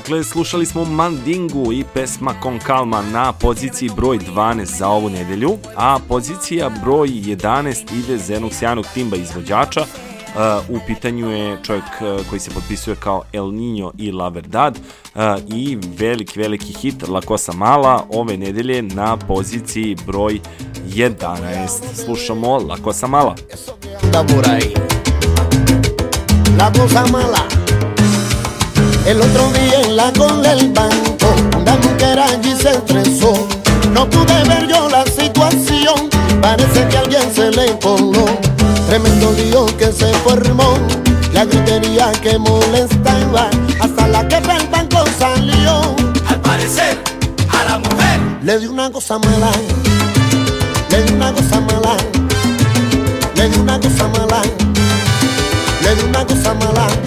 Dakle, 0.08 0.24
slušali 0.24 0.66
smo 0.66 0.86
Mandingu 0.86 1.74
i 1.74 1.84
pesma 1.94 2.34
Con 2.44 2.60
Calma 2.68 3.02
na 3.02 3.34
poziciji 3.34 3.90
broj 3.96 4.20
12 4.20 4.78
za 4.78 4.88
ovu 4.88 5.10
nedelju, 5.10 5.58
a 5.76 6.00
pozicija 6.08 6.70
broj 6.84 7.08
11 7.08 8.00
ide 8.00 8.18
Zenuksijanog 8.18 8.86
Timba 8.94 9.16
izvođača. 9.16 9.82
E, 9.82 9.86
u 10.70 10.80
pitanju 10.88 11.32
je 11.32 11.58
čovjek 11.64 11.84
e, 11.84 12.24
koji 12.30 12.40
se 12.40 12.52
potpisuje 12.52 12.96
kao 12.96 13.24
El 13.34 13.46
Niño 13.46 13.92
i 13.98 14.12
La 14.12 14.30
Verdad 14.30 14.78
e, 14.78 14.80
i 15.48 15.78
veliki, 15.98 16.40
veliki 16.40 16.74
hit 16.74 17.08
La 17.08 17.22
Cosa 17.28 17.54
Mala 17.54 18.06
ove 18.10 18.38
nedelje 18.38 18.82
na 18.82 19.18
poziciji 19.18 19.98
broj 20.06 20.40
11. 20.90 21.68
Slušamo 22.06 22.58
La 22.58 22.78
Cosa 22.84 23.08
Mala. 23.08 23.36
La 26.60 26.72
Cosa 26.74 27.06
Mala 27.12 27.57
El 29.08 29.22
otro 29.22 29.50
día 29.54 29.84
en 29.86 29.96
la 29.96 30.12
con 30.12 30.42
del 30.42 30.74
banco, 30.74 31.34
una 31.58 31.78
mujer 31.78 32.20
allí 32.20 32.54
se 32.62 32.72
estresó. 32.72 33.48
No 33.94 34.10
pude 34.10 34.44
ver 34.50 34.68
yo 34.68 34.90
la 34.90 35.06
situación, 35.06 36.10
parece 36.42 36.86
que 36.90 36.98
alguien 36.98 37.34
se 37.34 37.50
le 37.52 37.80
coló. 37.80 38.26
Tremendo 38.90 39.32
lío 39.32 39.66
que 39.78 39.94
se 39.94 40.12
formó, 40.26 40.78
la 41.32 41.46
gritería 41.46 42.12
que 42.22 42.38
molestaba, 42.38 43.50
hasta 43.80 44.08
la 44.10 44.28
que 44.28 44.42
del 44.42 44.68
banco 44.68 45.06
salió. 45.18 45.96
Al 46.28 46.42
parecer, 46.42 47.02
a 47.48 47.64
la 47.64 47.80
mujer 47.80 48.20
le 48.44 48.60
dio 48.60 48.72
una 48.74 48.92
cosa 48.92 49.20
mala, 49.20 49.52
le 50.90 51.04
dio 51.04 51.16
una 51.16 51.32
cosa 51.32 51.62
mala, 51.62 51.96
le 53.36 53.50
dio 53.52 53.62
una 53.62 53.80
cosa 53.80 54.06
mala, 54.10 54.42
le 55.82 55.96
dio 55.96 56.08
una 56.08 56.26
cosa 56.26 56.54
mala 56.56 57.07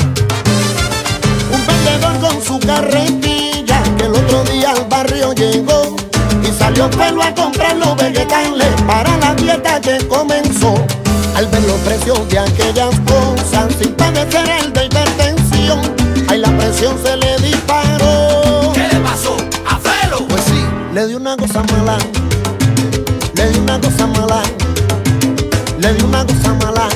carretilla 2.74 3.82
que 3.96 4.04
el 4.04 4.14
otro 4.14 4.44
día 4.44 4.70
al 4.70 4.84
barrio 4.84 5.32
llegó 5.32 5.96
y 6.42 6.52
salió 6.56 6.88
pelo 6.90 7.22
a 7.22 7.34
comprar 7.34 7.76
los 7.76 7.96
vegetales 7.96 8.68
para 8.86 9.16
la 9.18 9.34
dieta 9.34 9.80
que 9.80 9.98
comenzó. 10.06 10.74
Al 11.34 11.46
ver 11.46 11.62
los 11.62 11.80
precios 11.80 12.28
de 12.28 12.38
aquellas 12.38 12.94
cosas 13.00 13.74
sin 13.80 13.92
padecer 13.94 14.48
el 14.48 14.72
de 14.72 14.84
hipertensión, 14.86 15.80
ahí 16.28 16.38
la 16.38 16.50
presión 16.56 16.96
se 17.02 17.16
le 17.16 17.36
disparó. 17.38 18.72
¿Qué 18.74 18.86
le 18.92 19.00
pasó 19.00 19.36
a 19.66 19.76
Felo? 19.78 20.26
Pues 20.28 20.42
sí, 20.44 20.62
le 20.94 21.06
dio 21.08 21.16
una 21.16 21.36
cosa 21.36 21.62
mala, 21.72 21.98
le 23.34 23.48
dio 23.50 23.62
una 23.62 23.80
cosa 23.80 24.06
mala, 24.06 24.42
le 25.78 25.94
dio 25.94 26.06
una 26.06 26.24
cosa 26.24 26.54
mala. 26.54 26.88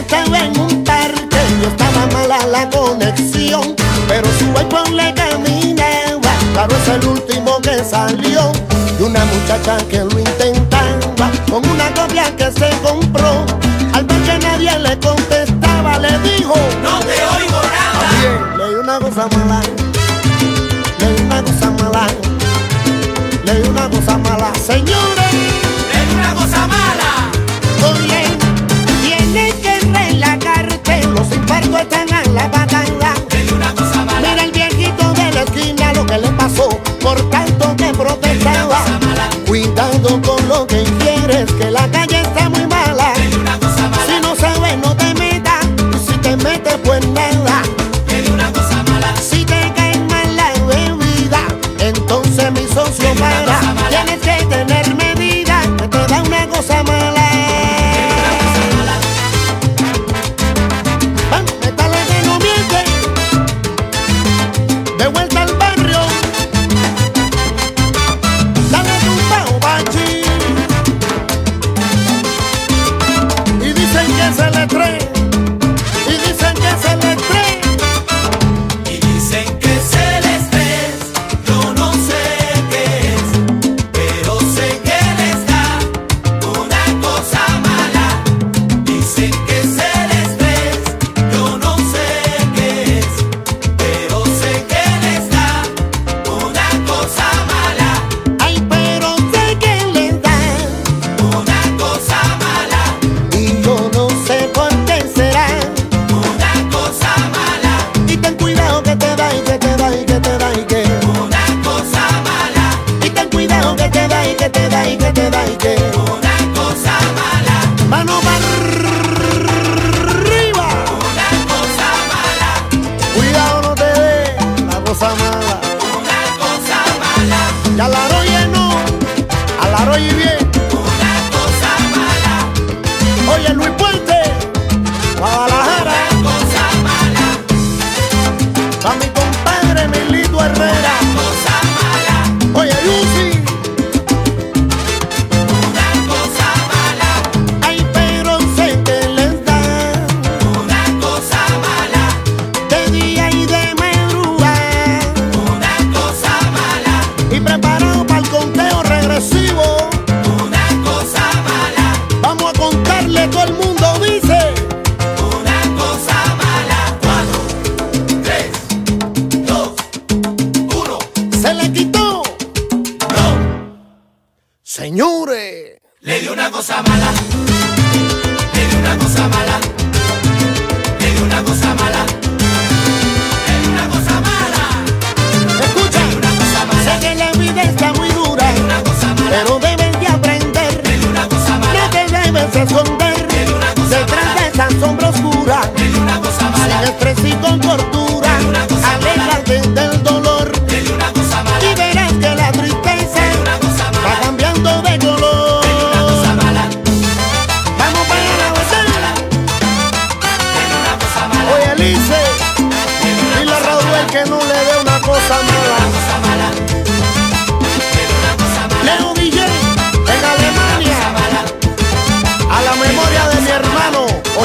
estaba 0.00 0.38
en 0.38 0.58
un 0.58 0.84
parque 0.84 1.40
y 1.60 1.66
estaba 1.66 2.06
mala 2.12 2.46
la 2.46 2.68
conexión. 2.70 3.76
Pero 4.08 4.26
su 4.38 4.52
balcón 4.52 4.96
le 4.96 5.12
caminaba, 5.14 6.32
claro 6.52 6.74
es 6.76 6.88
el 6.88 7.06
último 7.06 7.60
que 7.60 7.84
salió. 7.84 8.52
Y 8.98 9.02
una 9.02 9.24
muchacha 9.24 9.78
que 9.88 9.98
lo 9.98 10.18
intentaba 10.18 11.30
con 11.48 11.66
una 11.68 11.92
copia 11.94 12.34
que 12.36 12.50
se 12.50 12.70
compró. 12.82 13.44
Al 13.92 14.04
ver 14.04 14.22
que 14.22 14.38
nadie 14.38 14.78
le 14.78 14.98
contestaba, 14.98 15.98
le 15.98 16.18
dijo: 16.20 16.54
No 16.82 16.98
te 17.00 17.16
oigo 17.36 17.60
nada. 17.76 18.00
También 18.00 18.58
leí 18.58 18.74
una 18.74 18.98
cosa 18.98 19.28
mala, 19.36 19.60
leí 20.98 21.22
una 21.26 21.42
cosa 21.42 21.70
mala, 21.70 22.06
leí 23.44 23.68
una 23.68 23.88
cosa 23.88 24.18
mala, 24.18 24.52
señores. 24.66 25.29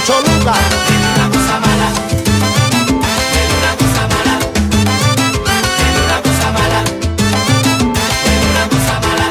Choluca. 0.06 0.54
Tiene 0.86 1.08
una 1.16 1.28
cosa 1.30 1.60
mala. 1.60 1.88
Tiene 3.34 3.54
una 3.58 3.72
cosa 3.80 4.02
mala. 4.12 4.36
Tiene 5.78 6.00
una 6.06 6.18
cosa 6.22 6.46
mala. 6.52 6.84
Tiene 8.24 8.46
una 8.52 8.66
cosa 8.70 8.96
mala. 9.02 9.28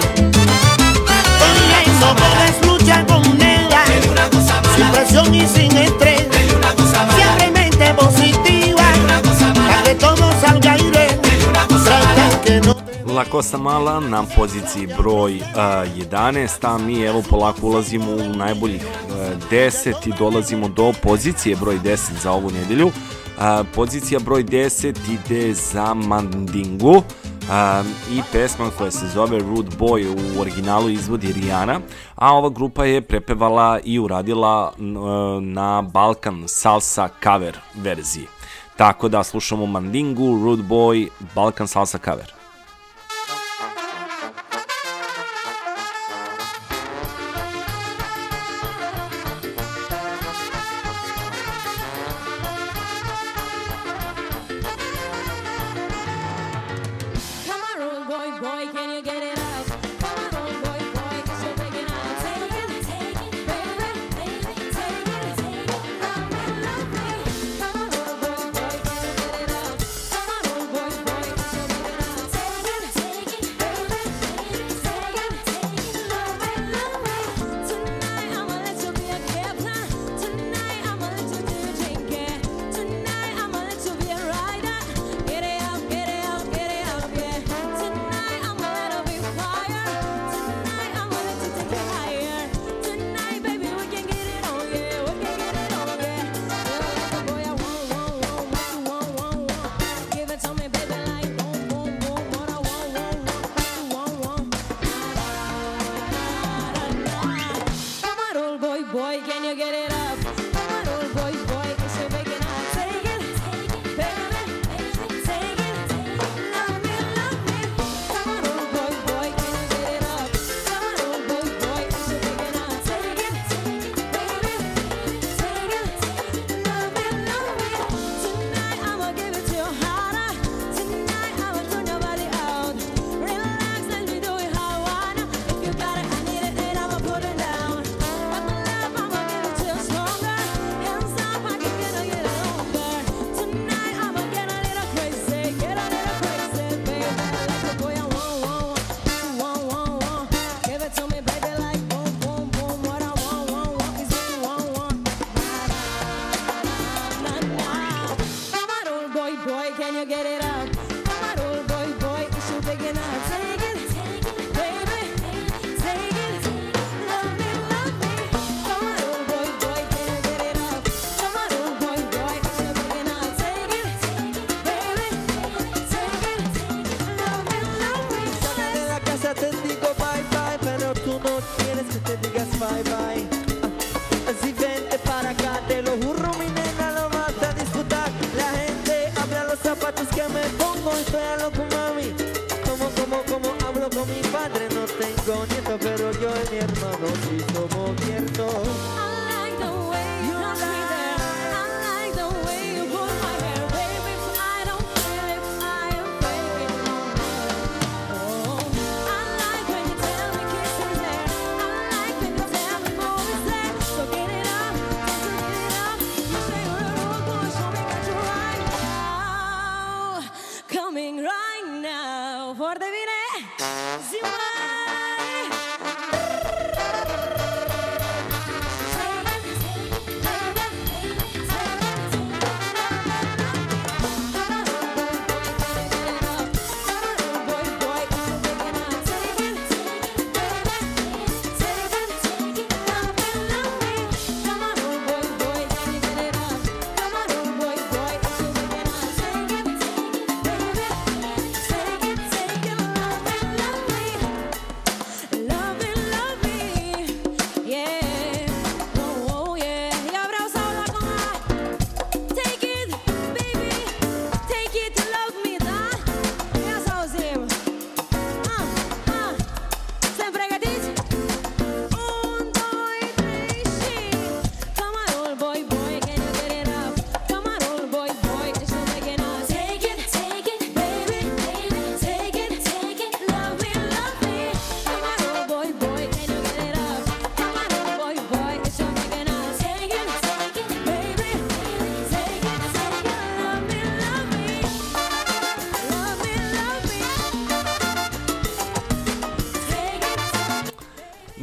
Y 5.33 5.47
Sin 5.47 5.77
estrés. 5.77 6.27
Una 6.57 6.72
cosa 6.75 7.05
mala. 7.07 7.14
Siempre 7.14 7.51
mente 7.53 7.95
positiva. 7.95 8.83
Para 9.55 9.83
que 9.85 9.95
todo 9.95 10.33
salga 10.41 10.72
aire. 10.72 11.07
Tiene 11.22 11.45
una 11.47 11.66
cosa 11.68 11.91
mala. 11.91 12.41
Que 12.45 12.61
no 12.61 12.75
La 13.14 13.25
Costa 13.25 13.59
Mala 13.59 14.01
na 14.01 14.25
poziciji 14.25 14.87
broj 14.87 15.31
uh, 15.37 15.87
11, 16.11 16.59
a 16.62 16.79
mi 16.79 17.03
evo 17.03 17.22
polako 17.22 17.66
ulazimo 17.66 18.11
u 18.11 18.37
najboljih 18.37 18.83
10 19.55 20.09
i 20.09 20.13
dolazimo 20.19 20.69
do 20.69 20.93
pozicije 21.03 21.57
broj 21.57 21.79
10 21.85 21.97
za 22.23 22.33
ovu 22.33 22.51
nedelju. 22.51 22.91
A, 23.39 23.65
pozicija 23.75 24.21
broj 24.21 24.45
10 24.45 24.97
ide 25.13 25.55
za 25.55 25.95
Mandingu 25.95 27.03
a, 27.51 27.83
i 28.13 28.23
pesma 28.33 28.71
koja 28.79 28.91
se 28.91 29.07
zove 29.09 29.39
Rude 29.39 29.77
Boy 29.79 30.07
u 30.07 30.41
originalu 30.41 30.89
izvodi 30.89 31.33
Rihanna, 31.33 31.81
a 32.15 32.35
ova 32.35 32.49
grupa 32.49 32.85
je 32.85 33.01
prepevala 33.01 33.81
i 33.85 33.99
uradila 33.99 34.73
e, 34.79 34.83
na 35.41 35.83
Balkan 35.83 36.45
Salsa 36.47 37.09
cover 37.25 37.59
verziji. 37.75 38.27
Tako 38.77 39.09
da 39.09 39.25
slušamo 39.25 39.67
Mandingu, 39.67 40.45
Rude 40.45 40.63
Boy, 40.63 41.09
Balkan 41.35 41.69
Salsa 41.69 41.99
cover. 41.99 42.43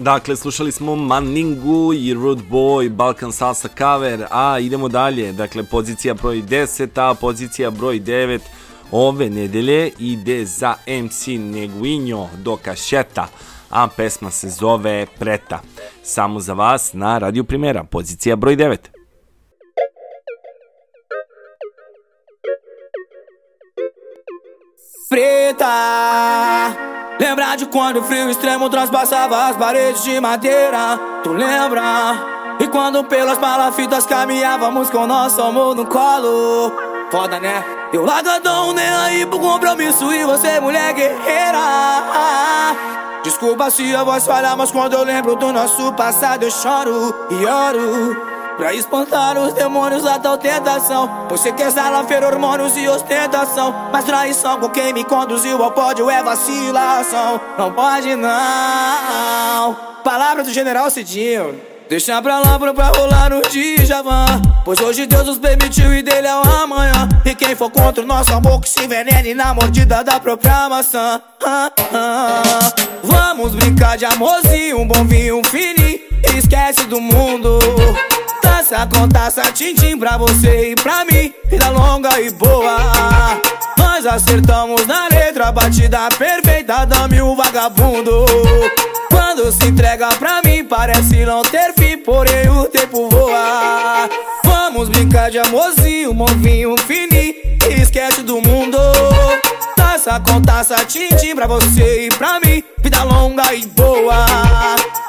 Dakle, 0.01 0.35
slušali 0.35 0.71
smo 0.71 0.95
Maningu 0.95 1.93
i 1.93 2.13
Rude 2.13 2.41
Boy, 2.49 2.89
Balkan 2.89 3.31
Salsa 3.31 3.67
cover, 3.77 4.25
a 4.31 4.59
idemo 4.59 4.87
dalje. 4.87 5.31
Dakle, 5.31 5.63
pozicija 5.63 6.13
broj 6.13 6.35
10, 6.35 6.87
a 6.95 7.13
pozicija 7.13 7.69
broj 7.69 7.99
9 7.99 8.39
ove 8.91 9.29
nedelje 9.29 9.91
ide 9.99 10.45
za 10.45 10.75
MC 10.87 11.27
Neguinho 11.27 12.29
do 12.37 12.57
kašeta, 12.57 13.27
a 13.69 13.87
pesma 13.97 14.31
se 14.31 14.49
zove 14.49 15.05
Preta. 15.19 15.59
Samo 16.03 16.39
za 16.39 16.53
vas 16.53 16.93
na 16.93 17.17
Radio 17.17 17.43
Primera, 17.43 17.83
pozicija 17.83 18.35
broj 18.35 18.55
9. 18.55 18.77
Preta 25.09 26.90
Lembra 27.21 27.55
de 27.55 27.67
quando 27.67 27.97
o 27.97 28.03
frio 28.03 28.31
extremo 28.31 28.67
transpassava 28.67 29.45
as 29.45 29.55
paredes 29.55 30.03
de 30.03 30.19
madeira 30.19 30.99
Tu 31.21 31.31
lembra? 31.31 32.15
E 32.59 32.67
quando 32.67 33.03
pelas 33.03 33.37
palafitas 33.37 34.07
caminhávamos 34.07 34.89
com 34.89 35.05
nosso 35.05 35.39
amor 35.39 35.75
no 35.75 35.85
colo 35.85 36.73
Foda 37.11 37.39
né? 37.39 37.63
Eu 37.93 38.05
largadão 38.05 38.73
nem 38.73 38.89
aí 38.89 39.23
pro 39.27 39.39
compromisso 39.39 40.11
e 40.11 40.25
você 40.25 40.59
mulher 40.59 40.95
guerreira 40.95 41.59
Desculpa 43.23 43.69
se 43.69 43.95
a 43.95 44.03
voz 44.03 44.25
falha, 44.25 44.55
mas 44.55 44.71
quando 44.71 44.93
eu 44.93 45.03
lembro 45.03 45.35
do 45.35 45.53
nosso 45.53 45.93
passado 45.93 46.41
eu 46.41 46.49
choro 46.49 47.13
e 47.29 47.45
oro 47.45 48.30
Pra 48.57 48.73
espantar 48.73 49.37
os 49.37 49.53
demônios 49.53 50.03
da 50.03 50.19
tal 50.19 50.37
tentação. 50.37 51.27
Você 51.29 51.51
quer 51.51 51.71
salafer 51.71 52.23
hormônios 52.23 52.75
e 52.77 52.87
ostentação. 52.87 53.89
Mas 53.91 54.05
traição 54.05 54.59
com 54.59 54.69
quem 54.69 54.93
me 54.93 55.03
conduziu 55.03 55.63
ao 55.63 55.71
pódio 55.71 56.09
é 56.09 56.21
vacilação. 56.21 57.41
Não 57.57 57.71
pode 57.71 58.15
não. 58.15 59.75
Palavra 60.03 60.43
do 60.43 60.51
general 60.51 60.89
Cidinho. 60.89 61.59
Deixa 61.89 62.21
pra 62.21 62.39
lá 62.39 62.57
pra, 62.57 62.73
pra 62.73 62.87
rolar 62.87 63.29
no 63.31 63.41
Djavan. 63.41 64.41
Pois 64.63 64.79
hoje 64.79 65.05
Deus 65.05 65.25
nos 65.25 65.39
permitiu 65.39 65.93
e 65.93 66.01
dele 66.01 66.27
é 66.27 66.35
o 66.35 66.41
amanhã. 66.41 67.09
E 67.25 67.35
quem 67.35 67.53
for 67.55 67.69
contra 67.69 68.01
o 68.03 68.07
nosso 68.07 68.33
amor 68.33 68.61
que 68.61 68.69
se 68.69 68.83
envenene 68.85 69.33
na 69.33 69.53
mordida 69.53 70.03
da 70.03 70.19
própria 70.19 70.69
maçã 70.69 71.21
ah, 71.43 71.71
ah. 71.93 72.71
Vamos 73.03 73.55
brincar 73.55 73.97
de 73.97 74.05
amorzinho, 74.05 74.79
um 74.79 74.87
bom 74.87 75.03
vinho, 75.03 75.39
um 75.39 75.43
fininho 75.43 75.99
Esquece 76.37 76.85
do 76.85 77.01
mundo 77.01 77.59
Taça 78.41 78.87
com 78.87 79.07
taça, 79.07 79.43
tintim 79.51 79.97
pra 79.97 80.17
você 80.17 80.71
e 80.71 80.75
pra 80.75 81.05
mim. 81.05 81.33
Vida 81.45 81.69
longa 81.69 82.19
e 82.19 82.29
boa. 82.31 82.77
Nós 83.77 84.05
acertamos 84.05 84.87
na 84.87 85.07
letra, 85.09 85.51
batida 85.51 86.09
perfeita 86.17 86.85
Dame 86.85 87.21
o 87.21 87.35
vagabundo. 87.35 88.25
Quando 89.09 89.51
se 89.51 89.67
entrega 89.67 90.09
pra 90.15 90.41
mim 90.43 90.63
Parece 90.63 91.25
não 91.25 91.41
ter 91.41 91.73
fim, 91.73 91.97
porém 91.97 92.49
o 92.49 92.65
tempo 92.65 93.09
voa. 93.09 94.09
Vamos 94.43 94.89
brincar 94.89 95.29
de 95.29 95.37
amorzinho, 95.37 96.13
movinho 96.13 96.75
fininho 96.79 97.35
Esquece 97.69 98.23
do 98.23 98.41
mundo 98.41 98.77
Taça 100.03 100.19
com 100.21 100.41
taça, 100.41 100.75
tintim 100.85 101.35
pra 101.35 101.45
você 101.45 102.07
e 102.07 102.09
pra 102.09 102.39
mim. 102.39 102.63
Vida 102.79 103.03
longa 103.03 103.53
e 103.53 103.67
boa. 103.67 104.25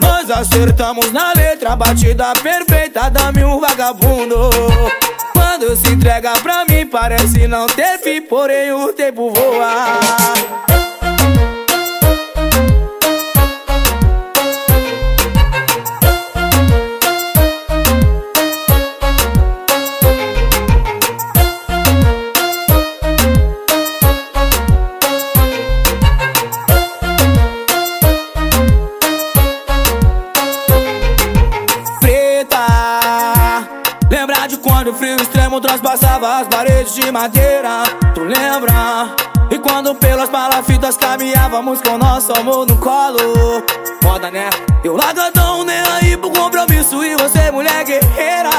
Nós 0.03 0.31
acertamos 0.31 1.11
na 1.11 1.33
letra, 1.33 1.75
batida 1.75 2.35
perfeita 2.35 3.09
Dame 3.09 3.43
um 3.43 3.59
vagabundo. 3.59 4.51
Quando 5.33 5.75
se 5.77 5.89
entrega 5.89 6.33
pra 6.43 6.67
mim 6.67 6.87
Parece 6.87 7.49
não 7.49 7.67
ter 7.69 7.99
fim, 8.01 8.21
porém 8.21 8.71
o 8.73 8.93
tempo 8.93 9.33
voa 9.33 9.99
quando 34.83 34.97
o 34.97 34.99
frio 34.99 35.15
extremo 35.15 35.61
transpassava 35.61 36.41
as 36.41 36.49
paredes 36.49 36.93
de 36.95 37.09
madeira 37.13 37.85
Tu 38.17 38.21
lembra? 38.21 39.15
E 39.49 39.57
quando 39.57 39.95
pelas 39.95 40.29
palafitas 40.29 40.97
caminhávamos 40.97 41.81
com 41.81 41.97
nosso 41.97 42.33
amor 42.33 42.67
no 42.67 42.77
colo 42.79 43.63
Foda 44.03 44.29
né? 44.29 44.51
Eu 44.83 44.97
largadão 44.97 45.63
nem 45.63 45.79
aí 45.79 46.17
pro 46.17 46.33
compromisso 46.33 47.05
e 47.05 47.15
você 47.15 47.53
mulher 47.53 47.85
guerreira 47.85 48.51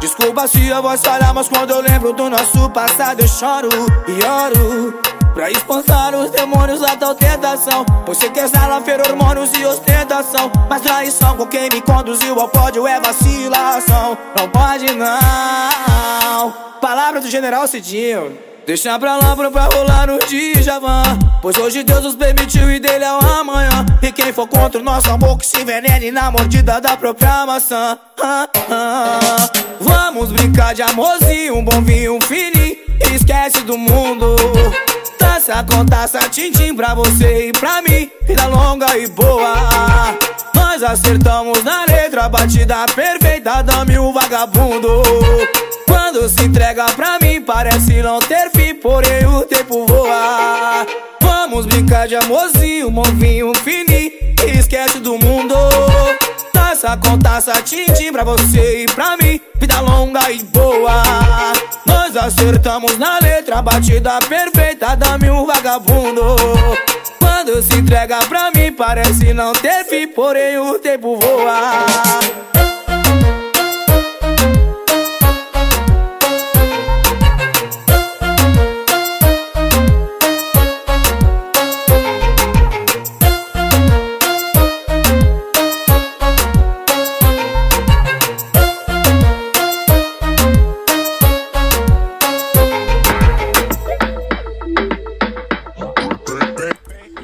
Desculpa 0.00 0.46
se 0.46 0.70
a 0.70 0.82
voz 0.82 1.00
falha, 1.00 1.32
mas 1.32 1.48
quando 1.48 1.70
eu 1.70 1.80
lembro 1.80 2.12
do 2.12 2.28
nosso 2.28 2.68
passado 2.68 3.22
eu 3.22 3.28
choro 3.28 3.70
e 4.06 4.22
oro 4.22 5.17
Pra 5.34 5.50
espantar 5.50 6.14
os 6.14 6.30
demônios 6.30 6.80
da 6.80 6.96
tal 6.96 7.14
tentação 7.14 7.84
Você 8.06 8.28
quer 8.28 8.48
salafer 8.48 9.00
hormônios 9.00 9.50
e 9.58 9.64
ostentação. 9.64 10.50
Mas 10.68 10.82
traição 10.82 11.36
com 11.36 11.46
quem 11.46 11.68
me 11.72 11.80
conduziu 11.80 12.38
ao 12.40 12.48
pódio 12.48 12.86
é 12.86 13.00
vacilação. 13.00 14.18
Não 14.36 14.48
pode 14.48 14.92
não. 14.94 16.52
Palavra 16.80 17.20
do 17.20 17.28
general 17.30 17.66
Cidinho. 17.66 18.36
Deixa 18.66 18.98
pra 18.98 19.16
lá 19.16 19.34
pra, 19.34 19.50
pra 19.50 19.64
rolar 19.64 20.06
no 20.08 20.18
Djavan. 20.18 21.18
Pois 21.40 21.56
hoje 21.56 21.82
Deus 21.82 22.04
nos 22.04 22.14
permitiu 22.14 22.70
e 22.70 22.78
dele 22.78 23.04
é 23.04 23.12
o 23.12 23.18
amanhã. 23.18 23.86
E 24.02 24.12
quem 24.12 24.30
for 24.30 24.46
contra 24.46 24.78
o 24.78 24.84
nosso 24.84 25.10
amor 25.10 25.38
que 25.38 25.46
se 25.46 25.60
envenene 25.62 26.10
na 26.10 26.30
mordida 26.30 26.78
da 26.78 26.94
própria 26.94 27.46
maçã. 27.46 27.98
Ah, 28.20 28.46
ah. 28.70 29.50
Vamos 29.80 30.32
brincar 30.32 30.74
de 30.74 30.82
amorzinho, 30.82 31.56
um 31.56 31.64
bom 31.64 31.80
vinho, 31.80 32.16
um 32.16 32.20
fininho 32.20 32.76
Esquece 33.14 33.60
do 33.62 33.78
mundo 33.78 34.36
Taça 35.18 35.64
com 35.64 35.84
taça, 35.84 36.20
tintim 36.28 36.74
pra 36.74 36.94
você 36.94 37.48
e 37.48 37.52
pra 37.52 37.82
mim 37.82 38.10
Vida 38.22 38.46
longa 38.46 38.96
e 38.96 39.06
boa. 39.08 39.54
Nós 40.54 40.82
acertamos 40.82 41.64
na 41.64 41.84
letra, 41.86 42.28
batida 42.28 42.86
perfeita 42.94 43.62
Dame 43.62 43.98
o 43.98 44.12
vagabundo. 44.12 45.02
Quando 45.86 46.28
se 46.28 46.44
entrega 46.44 46.86
pra 46.96 47.18
mim 47.20 47.40
Parece 47.40 48.02
não 48.02 48.18
ter 48.18 48.50
fim, 48.50 48.74
porém 48.74 49.26
o 49.26 49.42
tempo 49.42 49.86
voa. 49.86 50.86
Vamos 51.20 51.66
brincar 51.66 52.06
de 52.06 52.16
amorzinho, 52.16 52.90
movinho 52.90 53.52
fininho 53.54 54.12
Esquece 54.46 55.00
do 55.00 55.18
mundo 55.18 55.54
Taça 56.80 56.96
com 56.96 57.18
taça, 57.18 57.52
tintim 57.62 58.12
pra 58.12 58.22
você 58.22 58.84
e 58.84 58.86
pra 58.86 59.16
mim. 59.16 59.40
Vida 59.56 59.80
longa 59.80 60.30
e 60.30 60.44
boa. 60.44 61.02
Nós 61.84 62.16
acertamos 62.16 62.96
na 62.96 63.18
letra, 63.18 63.60
batida 63.60 64.20
perfeita 64.20 64.94
Dame 64.94 65.28
um 65.28 65.44
vagabundo. 65.44 66.36
Quando 67.18 67.60
se 67.62 67.74
entrega 67.74 68.18
pra 68.28 68.52
mim 68.52 68.70
Parece 68.72 69.34
não 69.34 69.52
ter 69.54 69.84
fim, 69.86 70.06
porém 70.06 70.56
o 70.58 70.78
tempo 70.78 71.18
voa 71.18 71.84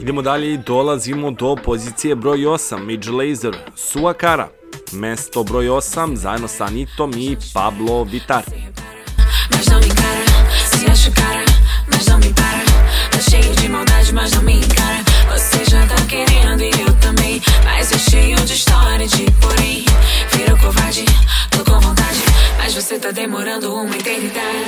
Idemo 0.05 0.23
dalje 0.23 0.53
i 0.53 0.59
dolazimo 0.59 1.31
do 1.31 1.57
pozicije 1.57 2.15
broj 2.15 2.47
8, 2.47 2.79
Midge 2.79 3.11
Laser, 3.11 3.57
Sua 3.77 4.15
Cara. 4.15 4.49
Mesto 4.93 5.45
broj 5.45 5.69
8, 5.69 6.17
zajedno 6.17 6.49
sa 6.49 6.65
Anitom 6.65 7.11
i 7.17 7.37
Pablo 7.55 8.05
Vitar. 8.05 8.45
Mas 9.51 9.67
não 9.67 9.81
me 9.81 9.87
encara, 9.87 10.25
se 10.67 10.91
acha 10.91 11.11
cara, 11.11 11.45
mas 11.93 12.07
não 12.07 12.19
me 12.19 12.35
para. 12.35 12.65
Tá 13.11 13.19
cheio 13.31 13.57
de 13.57 13.69
maldade, 13.69 14.13
mas 14.13 14.33
não 14.33 14.43
me 14.43 14.53
encara. 14.53 15.01
Você 15.33 15.65
já 15.65 15.87
tá 15.87 15.97
querendo 16.07 16.63
e 16.63 16.83
eu 16.83 16.95
também. 17.01 17.41
Mas 17.65 17.93
é 17.93 17.99
cheio 17.99 18.37
de 18.37 18.53
história, 18.53 19.09
de 19.09 19.25
porém. 19.41 19.87
Virou 20.37 20.59
covarde, 20.59 21.05
tô 21.51 21.65
com 21.65 21.81
vontade. 21.81 22.23
Mas 22.59 22.75
você 22.75 22.99
tá 22.99 23.11
demorando 23.11 23.75
uma 23.75 23.97
eternidade. 23.97 24.65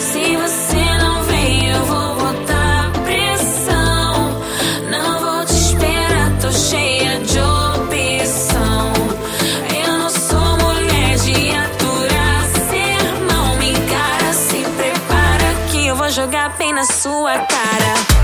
Se 0.00 0.36
você 0.36 0.84
não 0.98 1.22
vem, 1.22 1.70
eu 1.70 1.84
vou 1.84 2.15
na 16.76 16.84
sua 16.84 17.38
cara. 17.38 18.15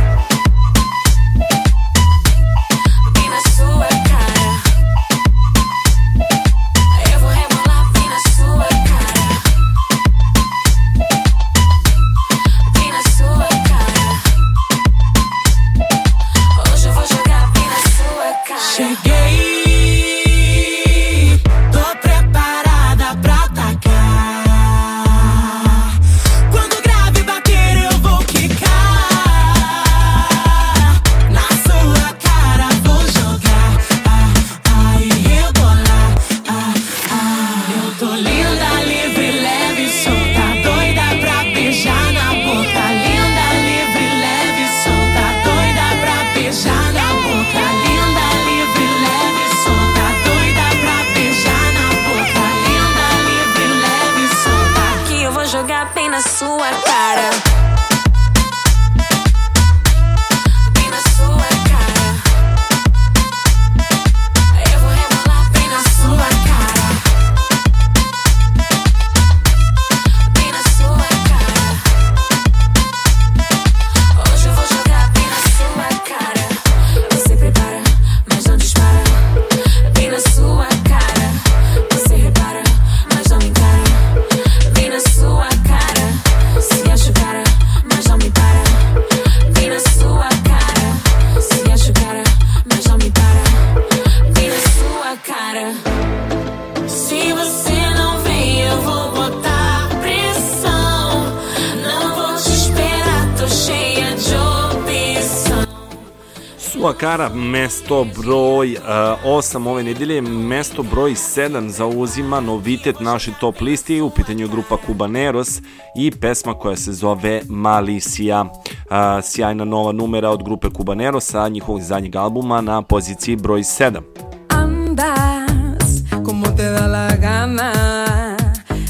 mesto 107.63 108.07
broj 108.17 108.73
e, 108.73 108.79
uh, 109.25 109.39
8 109.39 109.69
ove 109.69 109.83
nedelje, 109.83 110.21
mesto 110.23 110.83
broj 110.83 111.15
7 111.15 111.69
zauzima 111.69 112.41
novitet 112.41 113.01
naše 113.01 113.33
top 113.41 113.61
listi, 113.61 114.01
u 114.01 114.11
pitanju 114.11 114.49
grupa 114.49 114.77
Cubaneros 114.87 115.61
i 115.97 116.11
pesma 116.11 116.55
koja 116.55 116.77
se 116.77 116.93
zove 116.93 117.43
Malisija. 117.49 118.43
Uh, 118.43 118.49
e, 118.91 119.23
sjajna 119.23 119.65
nova 119.65 119.93
numera 119.93 120.31
od 120.31 120.45
grupe 120.45 120.69
Cubanerosa, 120.77 121.49
njihovog 121.49 121.83
zadnjeg 121.83 122.17
albuma 122.17 122.61
na 122.61 122.83
poziciji 122.83 123.37
broj 123.37 123.61
7. 123.61 124.01
Andas 124.49 126.03
como 126.27 126.47
te 126.57 126.71
da 126.71 126.87
la 126.87 127.17
gana 127.17 127.73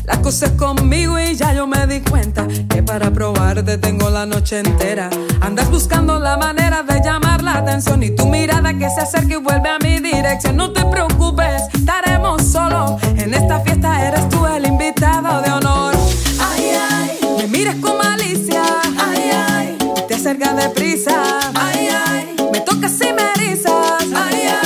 la 0.04 0.22
cosa 0.22 0.46
conmigo 0.56 1.18
y 1.18 1.34
ya 1.34 1.52
yo 1.54 1.66
me 1.66 1.86
di 1.86 2.00
cuenta 2.10 2.46
para 2.84 3.10
probarte 3.10 3.78
tengo 3.78 4.10
la 4.10 4.26
noche 4.26 4.58
entera. 4.58 5.08
Andas 5.40 5.70
buscando 5.70 6.18
la 6.18 6.36
manera 6.36 6.82
de 6.82 7.00
llamar 7.02 7.42
la 7.42 7.58
atención 7.58 8.02
y 8.02 8.10
tu 8.10 8.26
mirada 8.26 8.72
que 8.74 8.88
se 8.90 9.00
acerca 9.00 9.34
y 9.34 9.36
vuelve 9.36 9.68
a 9.68 9.78
mi 9.78 10.00
dirección. 10.00 10.56
No 10.56 10.72
te 10.72 10.84
preocupes, 10.84 11.62
estaremos 11.72 12.42
solos. 12.42 13.02
En 13.16 13.34
esta 13.34 13.60
fiesta 13.60 14.06
eres 14.06 14.28
tú 14.28 14.46
el 14.46 14.66
invitado 14.66 15.42
de 15.42 15.50
honor. 15.50 15.94
Ay, 16.40 16.72
ay, 16.90 17.18
me 17.38 17.46
miras 17.46 17.76
con 17.76 17.96
malicia. 17.98 18.62
Ay, 18.98 19.30
ay, 19.48 19.78
te 20.08 20.14
acercas 20.14 20.56
deprisa. 20.56 21.14
Ay, 21.54 21.88
ay, 22.06 22.36
me 22.52 22.60
tocas 22.60 22.92
y 23.00 23.12
me 23.12 23.44
erizas. 23.44 24.04
Ay. 24.14 24.61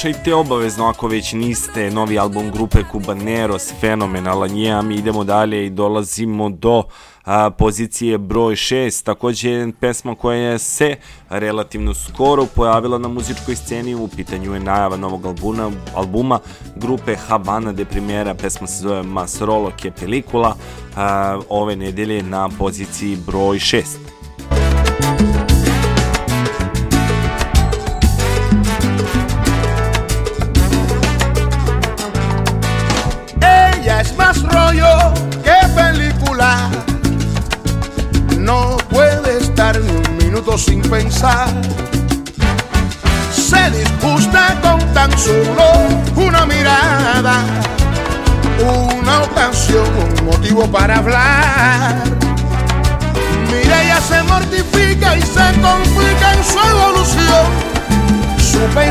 slušajte 0.00 0.34
obavezno 0.34 0.86
ako 0.86 1.08
već 1.08 1.32
niste. 1.32 1.90
Novi 1.90 2.18
album 2.18 2.50
grupe 2.50 2.78
Cubaneros, 2.92 3.72
fenomenalan 3.80 4.56
je, 4.56 4.72
a 4.72 4.82
mi 4.82 4.94
idemo 4.94 5.24
dalje 5.24 5.66
i 5.66 5.70
dolazimo 5.70 6.50
do 6.50 6.82
a, 7.24 7.50
pozicije 7.50 8.18
broj 8.18 8.54
6, 8.54 9.04
takođe 9.04 9.66
pesma 9.80 10.14
koja 10.14 10.38
je 10.38 10.58
se 10.58 10.96
relativno 11.28 11.94
skoro 11.94 12.46
pojavila 12.46 12.98
na 12.98 13.08
muzičkoj 13.08 13.56
sceni, 13.56 13.94
u 13.94 14.08
pitanju 14.08 14.54
je 14.54 14.60
najava 14.60 14.96
novog 14.96 15.26
albuma, 15.26 15.70
albuma 15.94 16.38
grupe 16.76 17.16
Habana 17.16 17.72
de 17.72 17.84
Primera, 17.84 18.34
pesma 18.34 18.66
se 18.66 18.82
zove 18.82 19.02
Mas 19.02 19.40
Rolo 19.40 19.72
que 19.82 19.90
Pelicula, 19.90 20.56
a, 20.96 21.40
ove 21.48 21.76
nedelje 21.76 22.22
na 22.22 22.48
poziciji 22.58 23.16
broj 23.26 23.58
6. 23.58 24.09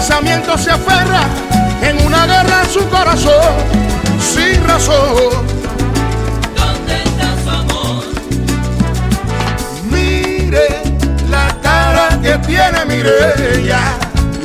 pensamiento 0.10 0.58
se 0.58 0.72
aferra 0.72 1.22
en 1.84 2.04
una 2.04 2.26
guerra 2.26 2.64
en 2.64 2.70
su 2.72 2.90
corazón, 2.90 3.54
sin 4.20 4.68
razón. 4.68 5.46
¿Dónde 6.58 7.04
está 7.04 7.36
su 7.44 7.50
amor? 7.52 8.06
Mire 9.92 10.82
la 11.30 11.56
cara 11.62 12.20
que 12.24 12.40
tiene 12.48 12.86
Mireya, 12.88 13.82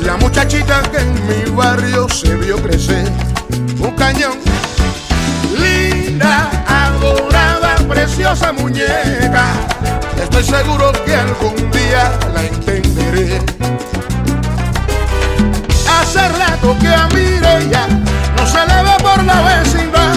la 0.03 0.17
muchachita 0.17 0.83
que 0.91 0.99
en 0.99 1.13
mi 1.27 1.49
barrio 1.49 2.07
se 2.09 2.35
vio 2.35 2.57
crecer, 2.57 3.11
un 3.79 3.91
cañón. 3.95 4.37
Linda, 5.57 6.47
adorada, 6.67 7.75
preciosa 7.89 8.53
muñeca, 8.53 9.47
estoy 10.21 10.43
seguro 10.43 10.91
que 11.05 11.15
algún 11.15 11.55
día 11.71 12.11
la 12.35 12.43
rato 16.21 16.75
que 16.79 16.87
a 16.87 17.07
Mireya 17.07 17.87
no 18.37 18.45
se 18.47 18.59
le 18.59 18.83
ve 18.83 18.95
por 19.01 19.23
la 19.23 19.41
vecindad. 19.41 20.15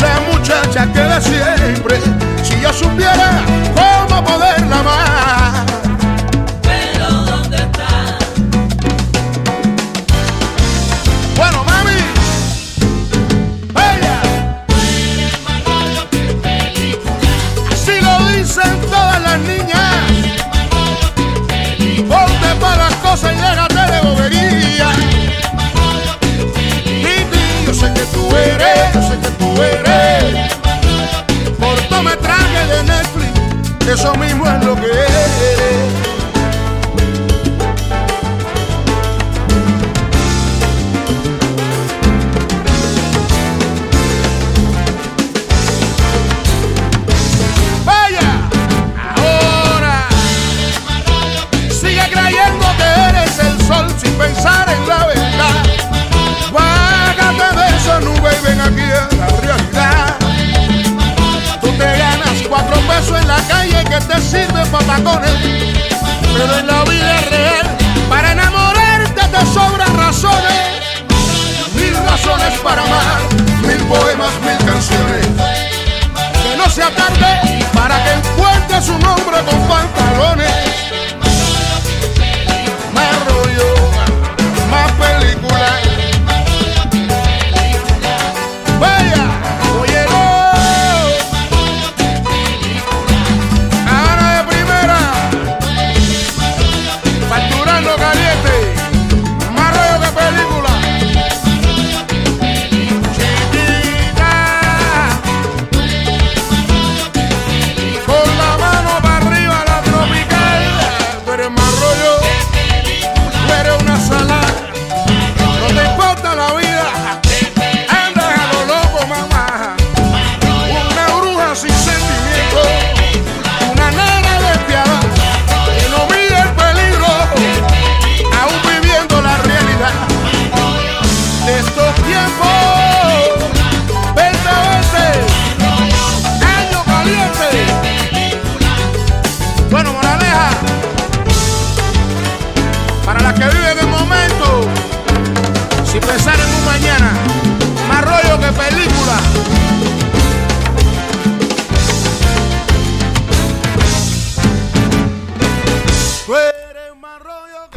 La 0.00 0.20
muchacha 0.30 0.86
queda 0.92 1.20
siempre, 1.20 2.00
si 2.42 2.60
yo 2.60 2.72
supiera 2.72 3.40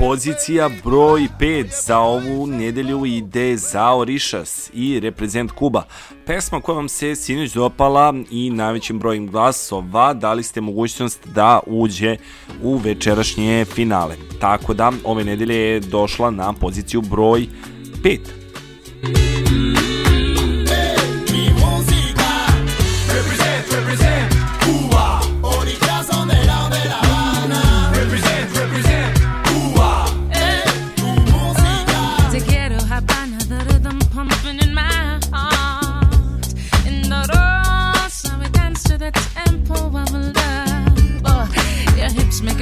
Pozicija 0.07 0.69
broj 0.83 1.27
5 1.39 1.85
za 1.85 1.99
ovu 1.99 2.47
nedelju 2.47 3.05
ide 3.05 3.57
za 3.57 3.93
Orišas 3.93 4.69
i 4.73 4.99
Reprezent 4.99 5.51
Kuba. 5.51 5.83
Pesma 6.25 6.61
koja 6.61 6.75
vam 6.75 6.89
se 6.89 7.15
sinoć 7.15 7.53
dopala 7.53 8.13
i 8.31 8.49
najvećim 8.49 8.99
brojem 8.99 9.27
glasova 9.27 10.13
dali 10.13 10.43
ste 10.43 10.61
mogućnost 10.61 11.27
da 11.27 11.59
uđe 11.65 12.17
u 12.63 12.77
večerašnje 12.77 13.65
finale. 13.65 14.15
Tako 14.39 14.73
da 14.73 14.91
ove 15.03 15.23
nedelje 15.23 15.55
je 15.55 15.79
došla 15.79 16.31
na 16.31 16.53
poziciju 16.53 17.01
broj 17.01 17.47
5. 18.03 18.19
Represent, 23.13 23.71
represent. 23.71 24.16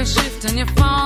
shift 0.05 0.45
on 0.45 0.57
your 0.57 0.67
phone. 0.67 1.04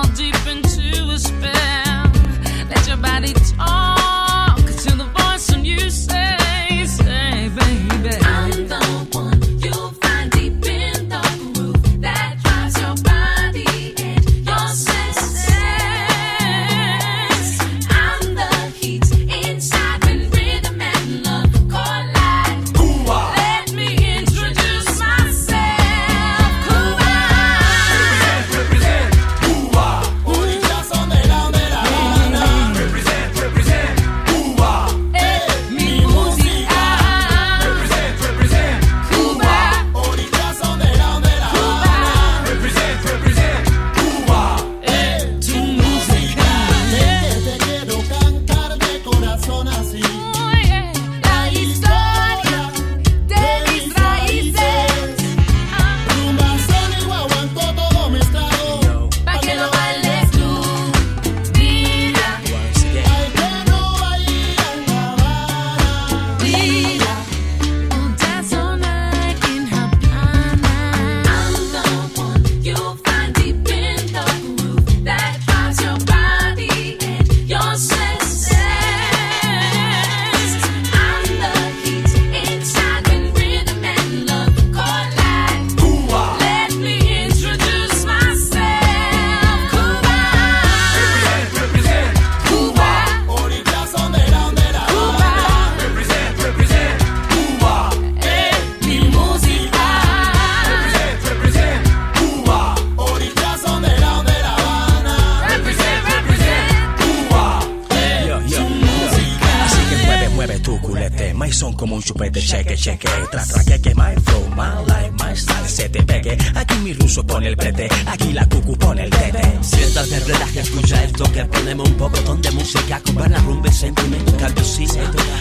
Copete, 112.20 112.40
cheque, 112.42 112.76
cheque, 112.76 113.08
tra, 113.30 113.42
tra, 113.46 113.64
que, 113.64 113.80
que, 113.80 113.94
my 113.94 114.14
flow, 114.24 114.46
my 114.50 114.84
life, 114.86 115.10
my 115.18 115.34
style, 115.34 115.66
se 115.66 115.88
te 115.88 116.02
pegue. 116.02 116.36
Aquí 116.54 116.74
mi 116.84 116.92
ruso 116.92 117.24
pone 117.24 117.48
el 117.48 117.56
brete, 117.56 117.88
aquí 118.06 118.32
la 118.32 118.46
cucu 118.46 118.76
pone 118.76 119.04
el 119.04 119.10
tete. 119.10 119.40
Siéntate, 119.62 120.20
relaja, 120.20 120.60
escucha 120.60 121.02
esto, 121.02 121.24
que 121.32 121.44
ponemos 121.46 121.88
un 121.88 121.94
poco 121.94 122.36
de 122.36 122.50
música 122.50 123.00
con 123.00 123.14
buena 123.14 123.38
rumba 123.38 123.68
y 123.68 123.72
sentimiento, 123.72 124.36
cambio 124.36 124.64
sí, 124.64 124.86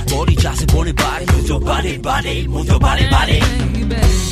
body, 0.09 0.36
ya 0.38 0.55
se 0.55 0.65
pone 0.67 0.93
body, 0.93 1.25
your 1.45 1.59
body, 1.59 1.97
body, 1.97 2.43
your 2.43 2.80
body, 2.80 3.05
body. 3.09 4.28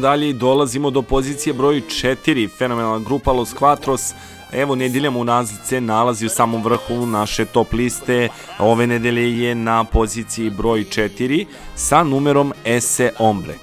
Dalje 0.00 0.28
i 0.28 0.32
dolazimo 0.32 0.90
do 0.90 1.02
pozicije 1.02 1.52
broj 1.52 1.82
4, 1.88 2.48
fenomenalna 2.58 2.98
grupa 2.98 3.32
Los 3.32 3.54
Quatros. 3.54 4.12
Evo, 4.52 4.74
nedeljama 4.74 5.18
unazad 5.18 5.66
se 5.66 5.80
nalazi 5.80 6.26
u 6.26 6.28
samom 6.28 6.62
vrhu 6.62 7.06
naše 7.06 7.44
top 7.44 7.72
liste. 7.72 8.28
Ove 8.58 8.86
nedelje 8.86 9.40
je 9.40 9.54
na 9.54 9.84
poziciji 9.84 10.50
broj 10.50 10.84
4 10.84 11.46
sa 11.74 12.02
numerom 12.02 12.52
Ese 12.64 13.12
Ombre. 13.18 13.54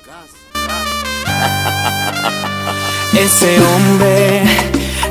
Ese 3.25 3.59
hombre 3.59 4.41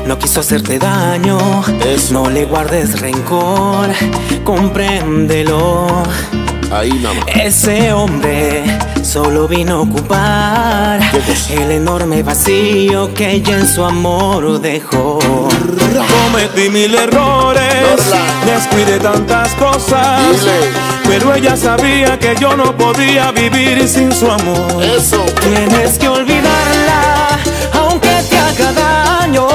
no 0.07 0.17
quiso 0.17 0.39
hacerte 0.39 0.79
daño, 0.79 1.37
no 2.11 2.29
le 2.29 2.45
guardes 2.45 3.01
rencor, 3.01 3.89
compréndelo. 4.45 5.87
Ahí 6.71 6.91
nada 6.91 7.15
Ese 7.27 7.93
hombre 7.93 8.63
solo 9.01 9.47
vino 9.47 9.75
a 9.75 9.81
ocupar 9.81 10.99
el 11.49 11.71
enorme 11.71 12.23
vacío 12.23 13.13
que 13.13 13.31
ella 13.31 13.57
en 13.57 13.67
su 13.67 13.83
amor 13.83 14.59
dejó. 14.59 15.17
Cometí 15.19 16.69
mil 16.69 16.93
errores, 16.93 17.63
descuidé 18.45 18.99
tantas 18.99 19.53
cosas, 19.55 20.21
pero 21.07 21.33
ella 21.33 21.55
sabía 21.55 22.19
que 22.19 22.35
yo 22.39 22.55
no 22.55 22.75
podía 22.75 23.31
vivir 23.31 23.87
sin 23.87 24.11
su 24.11 24.29
amor. 24.29 24.83
Eso. 24.83 25.23
Tienes 25.41 25.97
que 25.97 26.07
olvidarla, 26.07 27.39
aunque 27.73 28.09
te 28.29 28.37
haga 28.37 28.73
daño. 28.73 29.47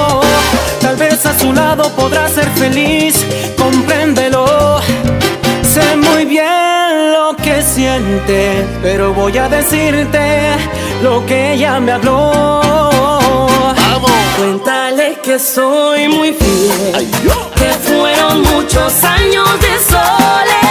Tal 0.81 0.97
vez 0.97 1.25
a 1.27 1.39
su 1.39 1.53
lado 1.53 1.91
podrás 1.91 2.33
ser 2.33 2.49
feliz, 2.57 3.27
compréndelo. 3.57 4.72
Siente, 7.63 8.67
pero 8.83 9.15
voy 9.15 9.39
a 9.39 9.49
decirte 9.49 10.57
lo 11.03 11.25
que 11.25 11.53
ella 11.53 11.81
me 11.81 11.93
habló. 11.93 12.31
Cuéntale 14.37 15.19
que 15.23 15.39
soy 15.39 16.09
muy 16.09 16.33
fiel, 16.33 17.09
que 17.55 17.71
fueron 17.89 18.43
muchos 18.43 19.05
años 19.05 19.49
de 19.61 19.79
soledad, 19.79 20.62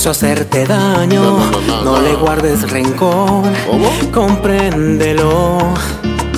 quiso 0.00 0.12
hacerte 0.12 0.64
daño, 0.64 1.20
no, 1.20 1.38
No, 1.38 1.60
no, 1.60 1.60
no, 1.60 1.82
no. 1.96 2.00
le 2.00 2.14
guardes 2.14 2.70
rencor, 2.70 3.42
compréndelo. 4.10 5.58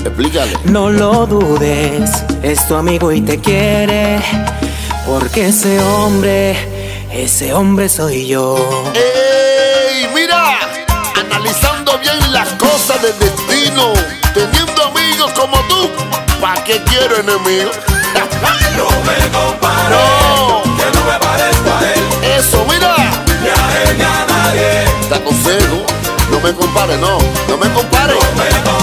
Explícale. 0.04 0.58
No 0.64 0.90
lo 0.90 1.26
dudes, 1.28 2.10
es 2.42 2.66
tu 2.66 2.74
amigo 2.74 3.12
y 3.12 3.20
te 3.20 3.38
quiere, 3.38 4.18
porque 5.06 5.46
ese 5.46 5.80
hombre, 5.80 6.56
ese 7.12 7.54
hombre 7.54 7.88
soy 7.88 8.26
yo. 8.26 8.56
¡Ey! 8.94 10.08
Mira, 10.12 10.58
analizando 11.14 11.96
bien 12.00 12.16
las 12.32 12.48
cosas 12.54 13.00
del 13.00 13.16
destino, 13.20 13.92
teniendo 14.34 14.86
amigos 14.86 15.30
como 15.38 15.56
tú, 15.68 15.88
¿pa' 16.40 16.64
qué 16.64 16.82
quiero 16.86 17.14
enemigos? 17.20 17.76
No 18.76 18.88
me 19.06 19.30
comparo. 19.30 19.96
No, 19.96 20.62
Que 20.76 20.98
no 20.98 21.04
me 21.04 21.18
parezco 21.20 21.70
a 21.70 21.92
él. 21.92 22.21
Está 25.00 25.22
con 25.22 25.34
no 26.30 26.40
me 26.40 26.52
compare, 26.54 26.96
no, 26.96 27.18
no 27.48 27.56
me 27.58 27.72
compare. 27.72 28.14
No 28.14 28.42
me 28.42 28.50
compare. 28.50 28.81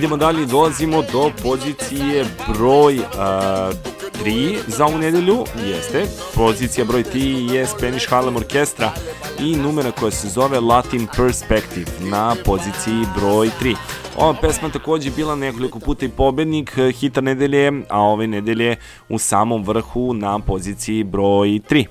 Idemo 0.00 0.16
dalje, 0.16 0.46
dolazimo 0.46 1.02
do 1.02 1.30
pozicije 1.42 2.24
broj 2.48 2.98
3 4.24 4.58
za 4.66 4.86
ovu 4.86 4.98
nedelju, 4.98 5.44
jeste. 5.66 6.06
Pozicija 6.34 6.84
broj 6.84 7.04
3 7.04 7.52
je 7.54 7.66
Spanish 7.66 8.10
Harlem 8.10 8.36
Orkestra 8.36 8.92
i 9.40 9.56
numera 9.56 9.90
koja 9.90 10.10
se 10.10 10.28
zove 10.28 10.60
Latin 10.60 11.06
Perspective 11.16 11.90
na 12.00 12.36
poziciji 12.44 13.04
broj 13.16 13.50
3. 13.62 13.76
Ova 14.16 14.34
pesma 14.40 14.68
takođe 14.68 15.10
bila 15.10 15.34
nekoliko 15.34 15.78
puta 15.78 16.06
i 16.06 16.08
pobednik 16.08 16.78
eh, 16.78 16.92
hita 16.92 17.20
nedelje, 17.20 17.72
a 17.88 18.00
ove 18.00 18.26
nedelje 18.26 18.76
u 19.08 19.18
samom 19.18 19.64
vrhu 19.64 20.14
na 20.14 20.38
poziciji 20.38 21.04
broj 21.04 21.48
3. 21.48 21.86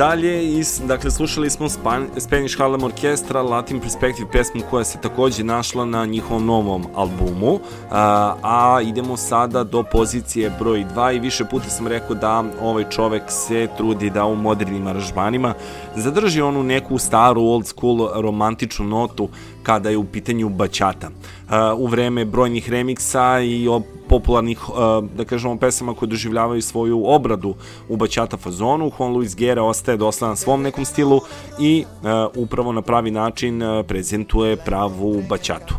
dalje, 0.00 0.44
i, 0.44 0.64
dakle 0.86 1.10
slušali 1.10 1.50
smo 1.50 1.68
Span 1.68 2.06
Spanish 2.18 2.58
Harlem 2.58 2.82
Orkestra, 2.82 3.42
Latin 3.42 3.80
Perspective 3.80 4.30
pesmu 4.32 4.60
koja 4.70 4.84
se 4.84 4.98
takođe 5.00 5.44
našla 5.44 5.84
na 5.84 6.06
njihovom 6.06 6.46
novom 6.46 6.86
albumu, 6.94 7.60
a, 7.90 8.34
a 8.42 8.80
idemo 8.82 9.16
sada 9.16 9.64
do 9.64 9.82
pozicije 9.82 10.52
broj 10.58 10.84
2 10.94 11.16
i 11.16 11.18
više 11.18 11.44
puta 11.44 11.68
sam 11.68 11.86
rekao 11.86 12.16
da 12.16 12.44
ovaj 12.62 12.84
čovek 12.90 13.22
se 13.28 13.68
trudi 13.76 14.10
da 14.10 14.24
u 14.24 14.36
modernim 14.36 14.86
aranžmanima 14.86 15.54
zadrži 15.96 16.40
onu 16.40 16.62
neku 16.62 16.98
staru 16.98 17.40
old 17.40 17.66
school 17.66 18.08
romantičnu 18.14 18.86
notu 18.86 19.28
kada 19.62 19.90
je 19.90 19.96
u 19.96 20.04
pitanju 20.04 20.48
bačata. 20.48 21.10
A, 21.48 21.74
u 21.74 21.86
vreme 21.86 22.24
brojnih 22.24 22.70
remiksa 22.70 23.40
i 23.40 23.68
popularnih, 24.10 24.68
uh, 24.68 24.76
da 25.16 25.24
kažemo, 25.24 25.56
pesama 25.56 25.94
koje 25.94 26.08
doživljavaju 26.08 26.62
svoju 26.62 27.02
obradu 27.06 27.54
u 27.88 27.96
bačata 27.96 28.36
fazonu. 28.36 28.90
Juan 28.98 29.12
Luis 29.12 29.36
Guerra 29.36 29.62
ostaje 29.62 29.96
dosledan 29.96 30.36
svom 30.36 30.62
nekom 30.62 30.84
stilu 30.84 31.20
i 31.58 31.84
uh, 31.84 32.08
upravo 32.42 32.72
na 32.72 32.82
pravi 32.82 33.10
način 33.10 33.62
uh, 33.62 33.86
prezentuje 33.86 34.56
pravu 34.56 35.22
bačatu. 35.28 35.74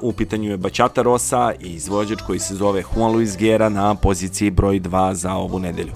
U 0.00 0.12
pitanju 0.12 0.50
je 0.50 0.56
Bačata 0.56 1.02
Rosa 1.02 1.52
i 1.60 1.74
izvođač 1.74 2.22
koji 2.26 2.38
se 2.38 2.54
zove 2.54 2.82
Juan 2.96 3.12
Luis 3.12 3.36
Guerra 3.38 3.68
na 3.68 3.94
poziciji 3.94 4.50
broj 4.50 4.80
2 4.80 5.12
za 5.12 5.34
ovu 5.34 5.58
nedelju. 5.58 5.92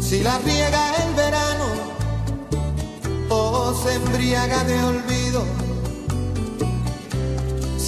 Si 0.00 0.22
la 0.22 0.38
riega 0.44 0.84
el 1.02 1.14
verano 1.16 1.68
o 3.30 3.74
se 3.74 3.94
embriaga 3.94 4.64
de 4.66 4.74
olvido. 4.84 5.67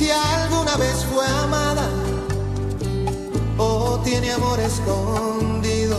Si 0.01 0.10
alguna 0.10 0.78
vez 0.78 1.05
fue 1.12 1.27
amada 1.27 1.86
o 3.59 4.01
tiene 4.02 4.32
amor 4.32 4.59
escondido. 4.59 5.98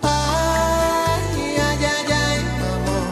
Ay, 0.00 1.56
ay, 1.68 1.84
ay, 1.84 2.12
ay, 2.24 2.38
amor. 2.74 3.08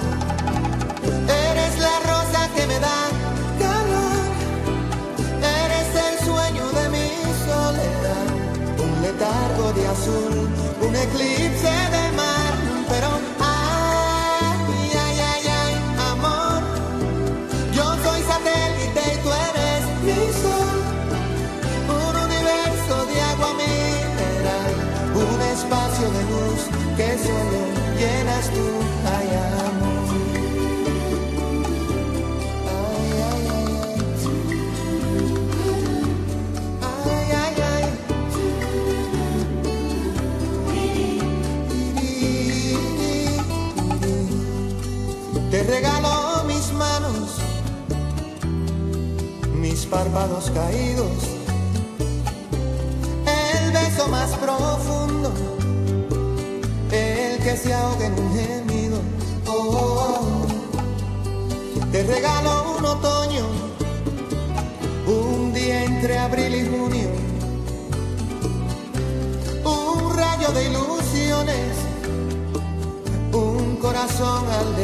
Eres 1.28 1.78
la 1.78 1.96
rosa 2.10 2.48
que 2.54 2.66
me 2.66 2.78
da 2.80 3.10
calor. 3.58 4.24
Eres 5.60 5.90
el 6.06 6.14
sueño 6.24 6.64
de 6.78 6.88
mi 6.88 7.08
soledad, 7.44 8.26
un 8.82 9.02
letargo 9.02 9.66
de 9.74 9.86
azul, 9.88 10.48
un 10.88 10.96
eclipse 10.96 11.74
de 11.94 12.03
párpados 49.94 50.50
caídos, 50.50 51.12
el 53.26 53.70
beso 53.70 54.08
más 54.08 54.30
profundo, 54.32 55.32
el 56.90 57.38
que 57.38 57.56
se 57.56 57.72
ahoga 57.72 58.06
en 58.06 58.18
un 58.18 58.34
gemido. 58.34 58.98
Oh, 59.46 60.46
te 61.92 62.02
regalo 62.02 62.76
un 62.76 62.84
otoño, 62.84 63.46
un 65.06 65.52
día 65.52 65.84
entre 65.84 66.18
abril 66.18 66.54
y 66.56 66.76
junio, 66.76 67.10
un 69.64 70.16
rayo 70.16 70.48
de 70.50 70.70
ilusiones, 70.70 71.76
un 73.32 73.76
corazón 73.76 74.44
al 74.58 74.74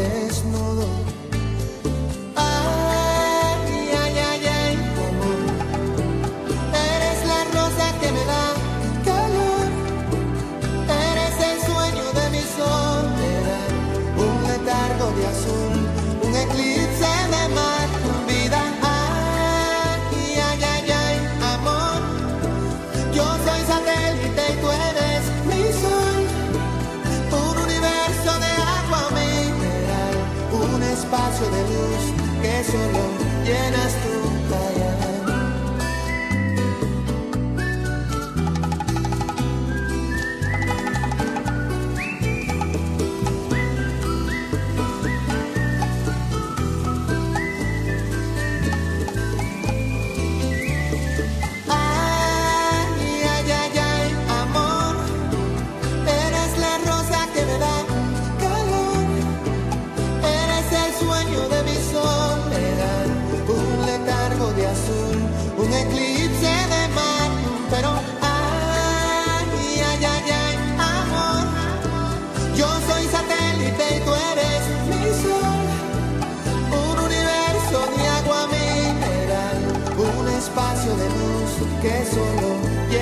que 81.81 82.05
solo 82.05 83.00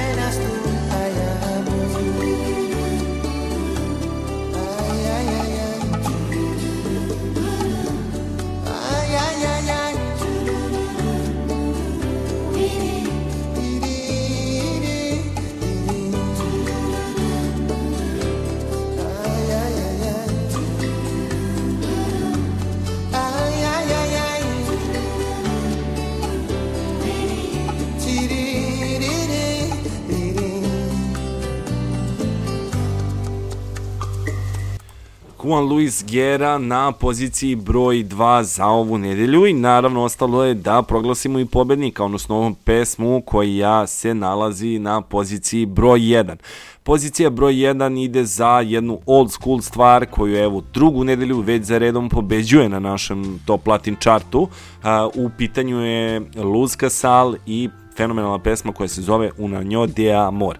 Juan 35.49 35.65
Luis 35.65 36.05
Guerra 36.11 36.59
na 36.59 36.93
poziciji 36.93 37.57
broj 37.57 38.05
2 38.05 38.43
za 38.43 38.67
ovu 38.67 38.99
nedelju 38.99 39.47
i 39.47 39.53
naravno 39.53 40.03
ostalo 40.03 40.45
je 40.45 40.55
da 40.55 40.83
proglasimo 40.83 41.39
i 41.39 41.47
pobednika, 41.47 42.05
odnosno 42.05 42.37
ovom 42.37 42.55
pesmu 42.55 43.23
koja 43.27 43.87
se 43.87 44.15
nalazi 44.15 44.79
na 44.79 45.01
poziciji 45.01 45.67
broj 45.67 46.01
1. 46.01 46.37
Pozicija 46.83 47.31
broj 47.31 47.53
1 47.55 48.05
ide 48.05 48.25
za 48.25 48.61
jednu 48.61 49.01
old 49.07 49.33
school 49.33 49.61
stvar 49.61 50.07
koju 50.07 50.37
evo 50.37 50.63
drugu 50.75 51.05
nedelju 51.05 51.41
već 51.41 51.63
za 51.63 51.79
redom 51.79 52.09
pobeđuje 52.09 52.69
na 52.69 52.79
našem 52.79 53.41
top 53.47 53.67
latin 53.67 53.97
chartu. 54.01 54.49
U 55.15 55.31
pitanju 55.39 55.81
je 55.81 56.23
Luz 56.37 56.77
Casal 56.77 57.35
i 57.47 57.69
fenomenalna 57.97 58.39
pesma 58.39 58.73
koja 58.73 58.89
se 58.89 59.03
zove 59.03 59.31
Una 59.39 59.63
njo 59.63 59.87
de 59.87 60.13
amor. 60.13 60.59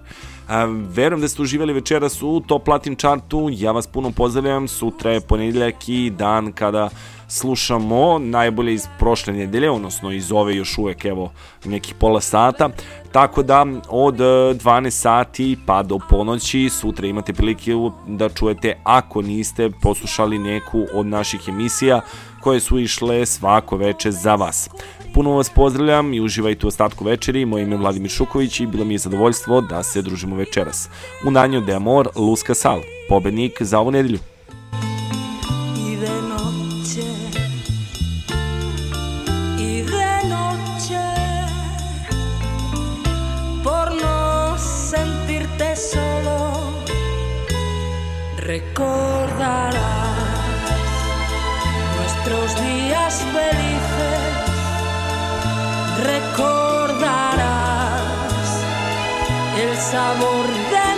A, 0.49 0.65
verujem 0.95 1.21
da 1.21 1.29
ste 1.29 1.43
uživali 1.43 1.73
večeras 1.73 2.23
u 2.23 2.41
Top 2.41 2.69
Latin 2.69 2.97
chartu, 2.97 3.49
ja 3.53 3.73
vas 3.73 3.87
puno 3.87 4.11
pozdravljam, 4.11 4.69
sutra 4.69 5.11
je 5.11 5.21
ponedjeljak 5.21 5.89
i 5.89 6.11
dan 6.11 6.53
kada 6.53 6.89
slušamo 7.29 8.19
najbolje 8.19 8.75
iz 8.75 8.87
prošle 8.99 9.33
nedelje, 9.33 9.71
odnosno 9.71 10.13
iz 10.13 10.33
ove 10.33 10.57
još 10.57 10.79
uvek 10.79 11.05
evo 11.05 11.33
nekih 11.65 11.95
pola 11.95 12.21
sata, 12.21 12.69
tako 13.13 13.43
da 13.43 13.67
od 13.89 14.21
e, 14.21 14.25
12 14.25 14.91
sati 14.91 15.59
pa 15.67 15.83
do 15.83 15.99
ponoći 16.11 16.69
sutra 16.71 17.07
imate 17.07 17.33
prilike 17.33 17.73
da 18.07 18.29
čujete 18.29 18.77
ako 18.85 19.23
niste 19.23 19.71
poslušali 19.83 20.39
neku 20.39 20.87
od 20.95 21.07
naših 21.07 21.41
emisija 21.49 22.01
koje 22.41 22.61
su 22.61 22.79
išle 22.79 23.27
svako 23.27 23.77
veče 23.77 24.11
za 24.11 24.35
vas. 24.35 24.71
Puno 25.19 25.31
vas 25.31 25.51
pozdravljam 25.51 26.15
i 26.15 26.21
uživajte 26.21 26.67
u 26.67 26.69
ostatku 26.69 27.05
večeri. 27.05 27.45
Moje 27.45 27.63
ime 27.63 27.75
je 27.75 27.79
Vladimir 27.79 28.11
Šuković 28.11 28.61
i 28.61 28.67
bilo 28.67 28.85
mi 28.85 28.95
je 28.95 28.99
zadovoljstvo 28.99 29.61
da 29.61 29.83
se 29.83 30.03
družimo 30.03 30.37
večeras. 30.37 30.89
U 31.27 31.31
Nanjo 31.31 31.61
de 31.61 31.75
Amor, 31.75 32.09
Luska 32.17 32.55
Sal, 32.55 32.81
pobednik 33.09 33.63
za 33.63 33.79
ovu 33.79 33.91
nedelju. 33.91 34.19
recordarás 48.49 49.75
nuestros 51.97 52.55
días 52.63 53.15
felices. 53.33 54.18
Recordarás 55.99 57.43
el 59.61 59.77
sabor 59.77 60.47
de 60.71 60.98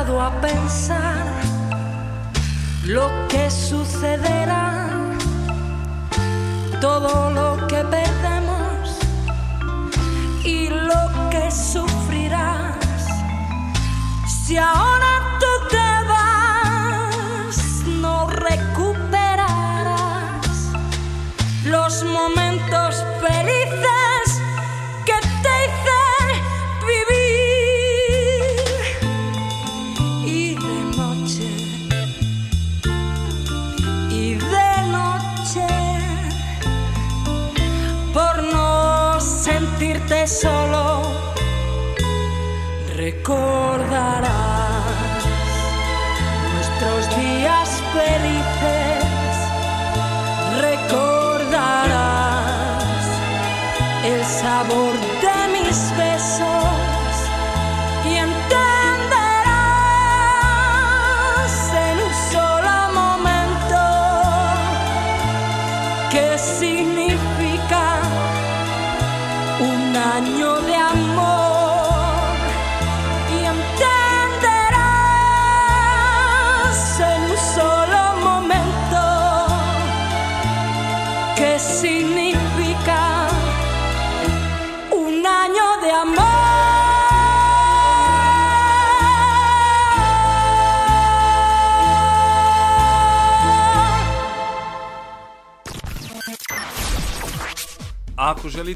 a 0.00 0.30
pensar 0.40 1.26
lo 2.86 3.10
que 3.28 3.50
sucederá? 3.50 4.88
Todo 6.80 7.30
lo 7.30 7.66
que 7.66 7.84
perdemos 7.84 8.98
y 10.42 10.68
lo 10.70 11.28
que 11.30 11.50
sufrirás. 11.50 12.78
Si 14.26 14.56
ahora 14.56 15.19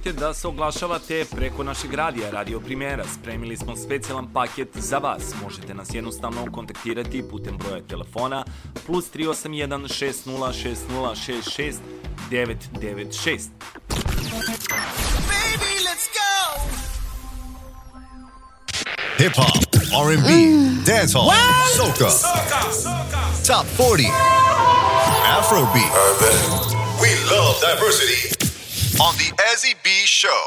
Ako 0.05 0.11
želite 0.11 0.27
da 0.27 0.35
se 0.35 0.49
oglašavate 0.49 1.25
preko 1.37 1.63
našeg 1.63 1.95
radija, 1.95 2.31
Radio 2.31 2.61
Primera, 2.61 3.05
spremili 3.15 3.57
smo 3.57 3.77
specijalan 3.77 4.33
paket 4.33 4.69
za 4.75 4.99
vas. 4.99 5.23
Možete 5.43 5.75
nas 5.75 5.95
jednostavno 5.95 6.53
kontaktirati 6.53 7.25
putem 7.31 7.59
broja 7.59 7.83
telefona 7.89 8.45
plus 8.87 9.11
381 9.13 9.89
60 9.89 10.53
60 10.53 11.15
66 11.15 11.77
996. 12.31 13.51
Baby, 15.31 15.75
let's 15.87 16.07
go. 16.19 16.61
Hip 19.19 19.33
hop, 19.37 19.65
R&B, 20.09 20.29
dancehall, 20.87 21.31
soca, 21.77 22.09
top 23.47 23.67
40, 23.77 24.09
Afrobeat. 25.39 25.93
We 27.01 27.37
love 27.37 27.57
diversity 27.61 28.34
on 29.01 29.15
the 29.17 29.33
Ezzy 29.53 29.75
B 29.83 29.89
Show. 30.07 30.45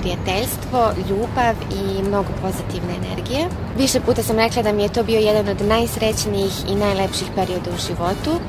prijateljstvo, 0.00 0.92
ljubav 1.10 1.54
i 1.72 2.02
mnogo 2.02 2.28
pozitivne 2.42 2.94
energije. 2.96 3.48
Više 3.78 4.00
puta 4.00 4.22
sam 4.22 4.36
rekla 4.36 4.62
da 4.62 4.72
mi 4.72 4.82
je 4.82 4.92
to 4.92 5.02
bio 5.02 5.18
jedan 5.18 5.48
od 5.48 5.60
najsrećnijih 5.60 6.52
i 6.68 6.74
najlepših 6.74 7.28
perioda 7.34 7.70
u 7.70 7.78
životu. 7.86 8.40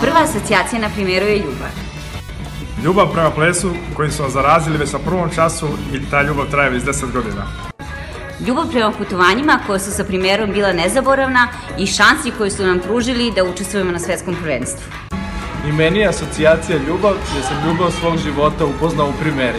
Prva 0.00 0.22
asocijacija 0.22 0.80
na 0.80 0.90
primjeru 0.94 1.26
je 1.26 1.36
ljubav. 1.36 1.70
Ljubav 2.84 3.12
prema 3.12 3.30
plesu 3.30 3.74
koji 3.96 4.10
su 4.10 4.22
vas 4.22 4.32
zarazili 4.32 4.78
već 4.78 4.92
na 4.92 4.98
prvom 4.98 5.30
času 5.34 5.68
i 5.92 6.10
ta 6.10 6.22
ljubav 6.22 6.50
traje 6.50 6.70
već 6.70 6.82
10 6.82 7.12
godina. 7.12 7.71
Ljubav 8.46 8.70
prema 8.70 8.92
putovanjima 8.92 9.58
koja 9.66 9.78
su 9.78 9.92
sa 9.92 10.04
primjerom 10.04 10.52
bila 10.52 10.72
nezaboravna 10.72 11.48
i 11.78 11.86
šansi 11.86 12.30
koje 12.38 12.50
su 12.50 12.66
nam 12.66 12.78
pružili 12.78 13.32
da 13.36 13.44
učestvujemo 13.44 13.92
na 13.92 13.98
svetskom 13.98 14.36
prvenstvu. 14.42 14.82
I 15.68 15.72
meni 15.72 15.98
je 15.98 16.08
asocijacija 16.08 16.78
ljubav 16.78 17.14
jer 17.34 17.44
sam 17.44 17.68
ljubav 17.68 17.90
svog 17.90 18.18
života 18.18 18.64
upoznao 18.64 19.08
u 19.08 19.12
primeri. 19.20 19.58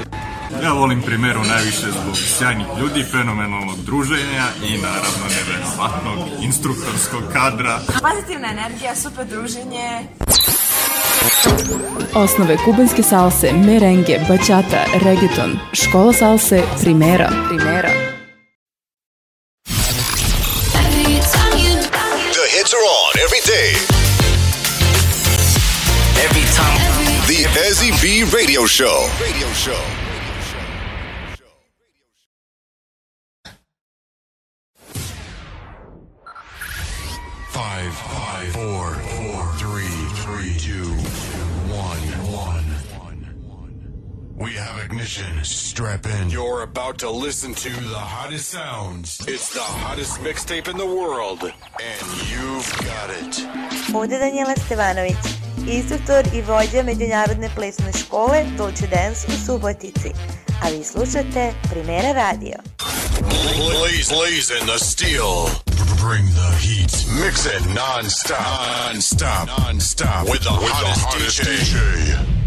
Ja 0.63 0.71
volim 0.73 1.01
primeru 1.01 1.39
najviše 1.43 1.87
zbog 2.01 2.17
sjajnih 2.17 2.67
ljudi, 2.79 3.03
fenomenalnog 3.11 3.77
druženja 3.85 4.45
i 4.63 4.77
naravno 4.77 5.25
neverovatnog 5.35 6.43
instruktorskog 6.43 7.23
kadra. 7.33 7.79
Pozitivna 7.87 8.47
energija, 8.51 8.95
super 8.95 9.25
druženje. 9.25 10.07
Osnove 12.15 12.57
kubanske 12.65 13.03
salse, 13.03 13.53
merengue, 13.53 14.19
bachata, 14.29 14.85
reggaeton, 14.93 15.59
škola 15.73 16.13
salse, 16.13 16.63
primera. 16.81 17.29
Primera. 17.49 18.12
Day. 23.53 23.73
Every 26.25 26.47
time. 26.57 26.79
The 27.27 27.45
Ezzy 27.65 27.91
B 28.01 28.23
Radio 28.35 28.65
Show. 28.65 29.07
Radio 29.21 29.47
Show. 29.53 29.83
Five, 37.49 37.93
five, 37.93 38.51
four, 38.53 38.93
four, 38.95 39.41
three, 39.61 39.95
three, 40.23 40.57
two, 40.57 41.02
We 44.43 44.51
have 44.55 44.77
ignition. 44.83 45.41
Strap 45.43 46.05
in. 46.05 46.29
You're 46.29 46.63
about 46.63 46.97
to 46.97 47.09
listen 47.09 47.53
to 47.53 47.69
the 47.69 48.03
hottest 48.15 48.49
sounds. 48.49 49.21
It's 49.25 49.53
the 49.53 49.61
hottest 49.61 50.19
mixtape 50.19 50.67
in 50.67 50.75
the 50.75 50.85
world, 50.85 51.43
and 51.43 52.07
you've 52.31 52.69
got 52.83 53.09
it. 53.09 53.33
Ovdje 53.95 54.19
Danijela 54.19 54.55
Stevanović, 54.65 55.23
instruktor 55.67 56.25
i 56.33 56.41
vođa 56.41 56.83
Međunarodne 56.83 57.49
plesne 57.55 57.91
škole 57.93 58.45
Dolce 58.57 58.87
Dance 58.87 59.27
u 59.27 59.45
Subotici. 59.45 60.11
A 60.63 60.69
vi 60.69 60.83
slušate 60.83 61.53
Primera 61.69 62.11
radio. 62.13 62.55
Blaze, 63.55 64.15
blazing 64.15 64.65
the 64.67 64.79
steel. 64.79 65.35
Bring 66.07 66.27
the 66.41 66.51
heat. 66.65 66.93
Mix 67.25 67.45
it 67.45 67.65
non-stop. 67.75 68.93
Non-stop. 68.93 69.47
Non-stop. 69.47 70.27
With 70.27 70.43
the 70.43 70.49
hottest, 70.49 71.39
DJ. 71.39 72.42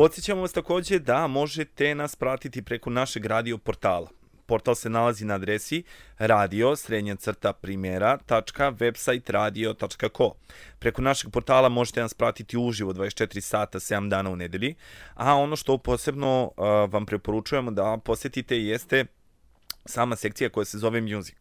Podsjećamo 0.00 0.40
vas 0.40 0.52
takođe 0.52 0.98
da 0.98 1.26
možete 1.26 1.94
nas 1.94 2.16
pratiti 2.16 2.62
preko 2.62 2.90
našeg 2.90 3.26
radio 3.26 3.58
portala. 3.58 4.08
Portal 4.46 4.74
se 4.74 4.90
nalazi 4.90 5.24
na 5.24 5.34
adresi 5.34 5.82
radio 6.18 6.76
srednja 6.76 7.16
crta 7.16 7.52
primjera.websiteradio.co. 7.52 10.34
Preko 10.78 11.02
našeg 11.02 11.30
portala 11.30 11.68
možete 11.68 12.00
nas 12.00 12.14
pratiti 12.14 12.58
uživo 12.58 12.92
24 12.92 13.40
sata 13.40 13.80
7 13.80 14.08
dana 14.08 14.30
u 14.30 14.36
nedelji, 14.36 14.74
a 15.14 15.34
ono 15.34 15.56
što 15.56 15.78
posebno 15.78 16.44
uh, 16.44 16.52
vam 16.92 17.06
preporučujemo 17.06 17.70
da 17.70 17.98
posetite 18.04 18.58
jeste 18.58 19.04
sama 19.84 20.16
sekcija 20.16 20.50
koja 20.50 20.64
se 20.64 20.78
zove 20.78 21.00
Music. 21.00 21.36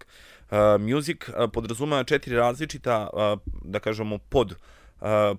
Uh, 0.51 0.57
music 0.79 1.17
podrazumeva 1.53 2.03
četiri 2.03 2.35
različita, 2.35 3.09
uh, 3.13 3.39
da 3.63 3.79
kažemo, 3.79 4.17
pod 4.17 4.51
uh, 4.51 4.57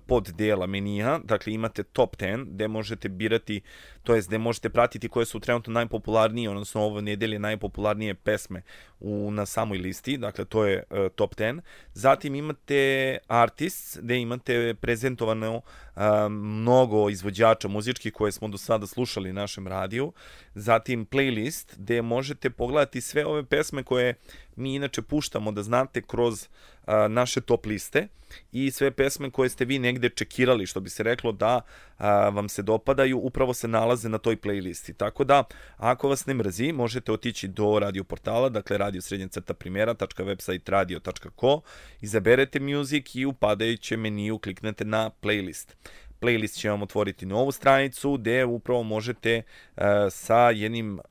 pod 0.05 0.31
dela 0.31 0.65
menija, 0.67 1.19
dakle 1.23 1.53
imate 1.53 1.83
top 1.83 2.17
10 2.17 2.45
gde 2.45 2.67
možete 2.67 3.09
birati, 3.09 3.61
to 4.03 4.15
jest 4.15 4.27
gde 4.27 4.37
možete 4.37 4.69
pratiti 4.69 5.09
koje 5.09 5.25
su 5.25 5.39
trenutno 5.39 5.73
najpopularnije, 5.73 6.49
odnosno 6.49 6.81
ovo 6.81 7.01
nedelje 7.01 7.39
najpopularnije 7.39 8.13
pesme 8.13 8.61
u, 8.99 9.31
na 9.31 9.45
samoj 9.45 9.77
listi, 9.77 10.17
dakle 10.17 10.45
to 10.45 10.65
je 10.65 10.83
uh, 10.89 10.97
top 11.15 11.35
10. 11.35 11.61
Zatim 11.93 12.35
imate 12.35 13.17
artists 13.27 13.97
gde 14.01 14.19
imate 14.19 14.73
prezentovano 14.81 15.55
uh, 15.55 16.01
mnogo 16.29 17.09
izvođača 17.09 17.67
muzičkih 17.67 18.13
koje 18.13 18.31
smo 18.31 18.47
do 18.47 18.57
sada 18.57 18.87
slušali 18.87 19.33
na 19.33 19.41
našem 19.41 19.67
radiju. 19.67 20.13
Zatim 20.55 21.05
playlist 21.05 21.77
gde 21.77 22.01
možete 22.01 22.49
pogledati 22.49 23.01
sve 23.01 23.25
ove 23.25 23.45
pesme 23.45 23.83
koje 23.83 24.15
mi 24.55 24.75
inače 24.75 25.01
puštamo 25.01 25.51
da 25.51 25.63
znate 25.63 26.01
kroz 26.01 26.47
a, 26.85 27.07
naše 27.07 27.41
top 27.41 27.65
liste 27.65 28.07
i 28.51 28.71
sve 28.71 28.91
pesme 28.91 29.31
koje 29.31 29.49
ste 29.49 29.65
vi 29.65 29.79
negde 29.79 30.09
čekirali, 30.09 30.65
što 30.65 30.79
bi 30.79 30.89
se 30.89 31.03
reklo 31.03 31.31
da 31.31 31.61
a, 31.97 32.29
vam 32.29 32.49
se 32.49 32.61
dopadaju, 32.61 33.19
upravo 33.19 33.53
se 33.53 33.67
nalaze 33.67 34.09
na 34.09 34.17
toj 34.17 34.37
playlisti. 34.37 34.93
Tako 34.97 35.23
da, 35.23 35.43
ako 35.77 36.09
vas 36.09 36.25
ne 36.25 36.33
mrzi, 36.33 36.71
možete 36.71 37.11
otići 37.11 37.47
do 37.47 37.79
radio 37.79 38.03
portala, 38.03 38.49
dakle 38.49 38.77
radio 38.77 39.01
srednja 39.01 39.27
crta 39.27 39.53
primjera.website 39.53 40.69
radio.co, 40.69 41.61
izaberete 42.01 42.59
music 42.59 43.15
i 43.15 43.25
u 43.25 43.33
padajućem 43.33 43.99
meniju 43.99 44.39
kliknete 44.39 44.85
na 44.85 45.11
playlist 45.21 45.73
playlist 46.21 46.59
će 46.59 46.69
vam 46.69 46.81
otvoriti 46.81 47.25
novu 47.25 47.51
stranicu 47.51 48.13
gde 48.13 48.45
upravo 48.45 48.83
možete 48.83 49.41
uh, 49.75 49.83
sa 50.09 50.49
jednim 50.49 50.93
uh, 50.93 51.01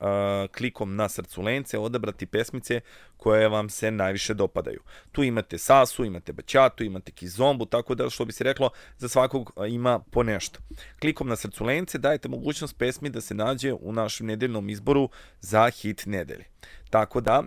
klikom 0.57 0.95
na 0.95 1.09
srcu 1.09 1.41
lence 1.41 1.79
odabrati 1.79 2.25
pesmice 2.25 2.81
koje 3.17 3.49
vam 3.49 3.69
se 3.69 3.91
najviše 3.91 4.33
dopadaju. 4.33 4.81
Tu 5.11 5.23
imate 5.23 5.57
Sasu, 5.57 6.05
imate 6.05 6.33
Baćatu, 6.33 6.83
imate 6.83 7.11
Kizombu, 7.11 7.65
tako 7.65 7.95
da 7.95 8.09
što 8.09 8.25
bi 8.25 8.31
se 8.31 8.43
reklo 8.43 8.69
za 8.97 9.09
svakog 9.09 9.51
uh, 9.55 9.71
ima 9.71 9.99
po 9.99 10.23
nešto. 10.23 10.59
Klikom 10.99 11.27
na 11.27 11.35
srcu 11.35 11.63
lence 11.63 11.97
dajete 11.97 12.29
mogućnost 12.29 12.77
pesmi 12.77 13.09
da 13.09 13.21
se 13.21 13.33
nađe 13.33 13.73
u 13.73 13.91
našem 13.91 14.27
nedeljnom 14.27 14.69
izboru 14.69 15.09
za 15.39 15.69
hit 15.69 16.05
nedelje. 16.05 16.45
Tako 16.89 17.21
da 17.21 17.43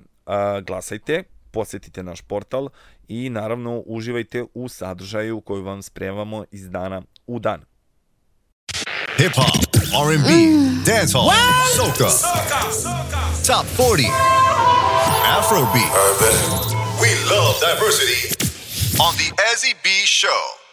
glasajte, 0.67 1.25
posetite 1.51 2.03
naš 2.03 2.23
portal 2.23 2.69
i 3.09 3.31
naravno 3.31 3.83
uživajte 3.87 4.45
u 4.55 4.69
sadržaju 4.69 5.41
koju 5.41 5.63
vam 5.63 5.83
spremamo 5.83 6.45
iz 6.51 6.71
dana 6.71 7.03
u 7.27 7.41
dan. 7.41 7.65
Hip 9.17 9.33
hop, 9.35 9.57
R&B, 9.95 10.29
mm. 10.29 10.85
dancehall, 10.85 11.31
soca, 11.77 12.11
top 13.47 13.65
40, 13.67 14.05
Afrobeat. 15.37 15.93
We 17.01 17.15
love 17.31 17.61
diversity 17.61 18.35
on 19.01 19.15
the 19.17 19.31
Ezzy 19.53 19.75
B 19.83 19.89
Show. 20.05 20.64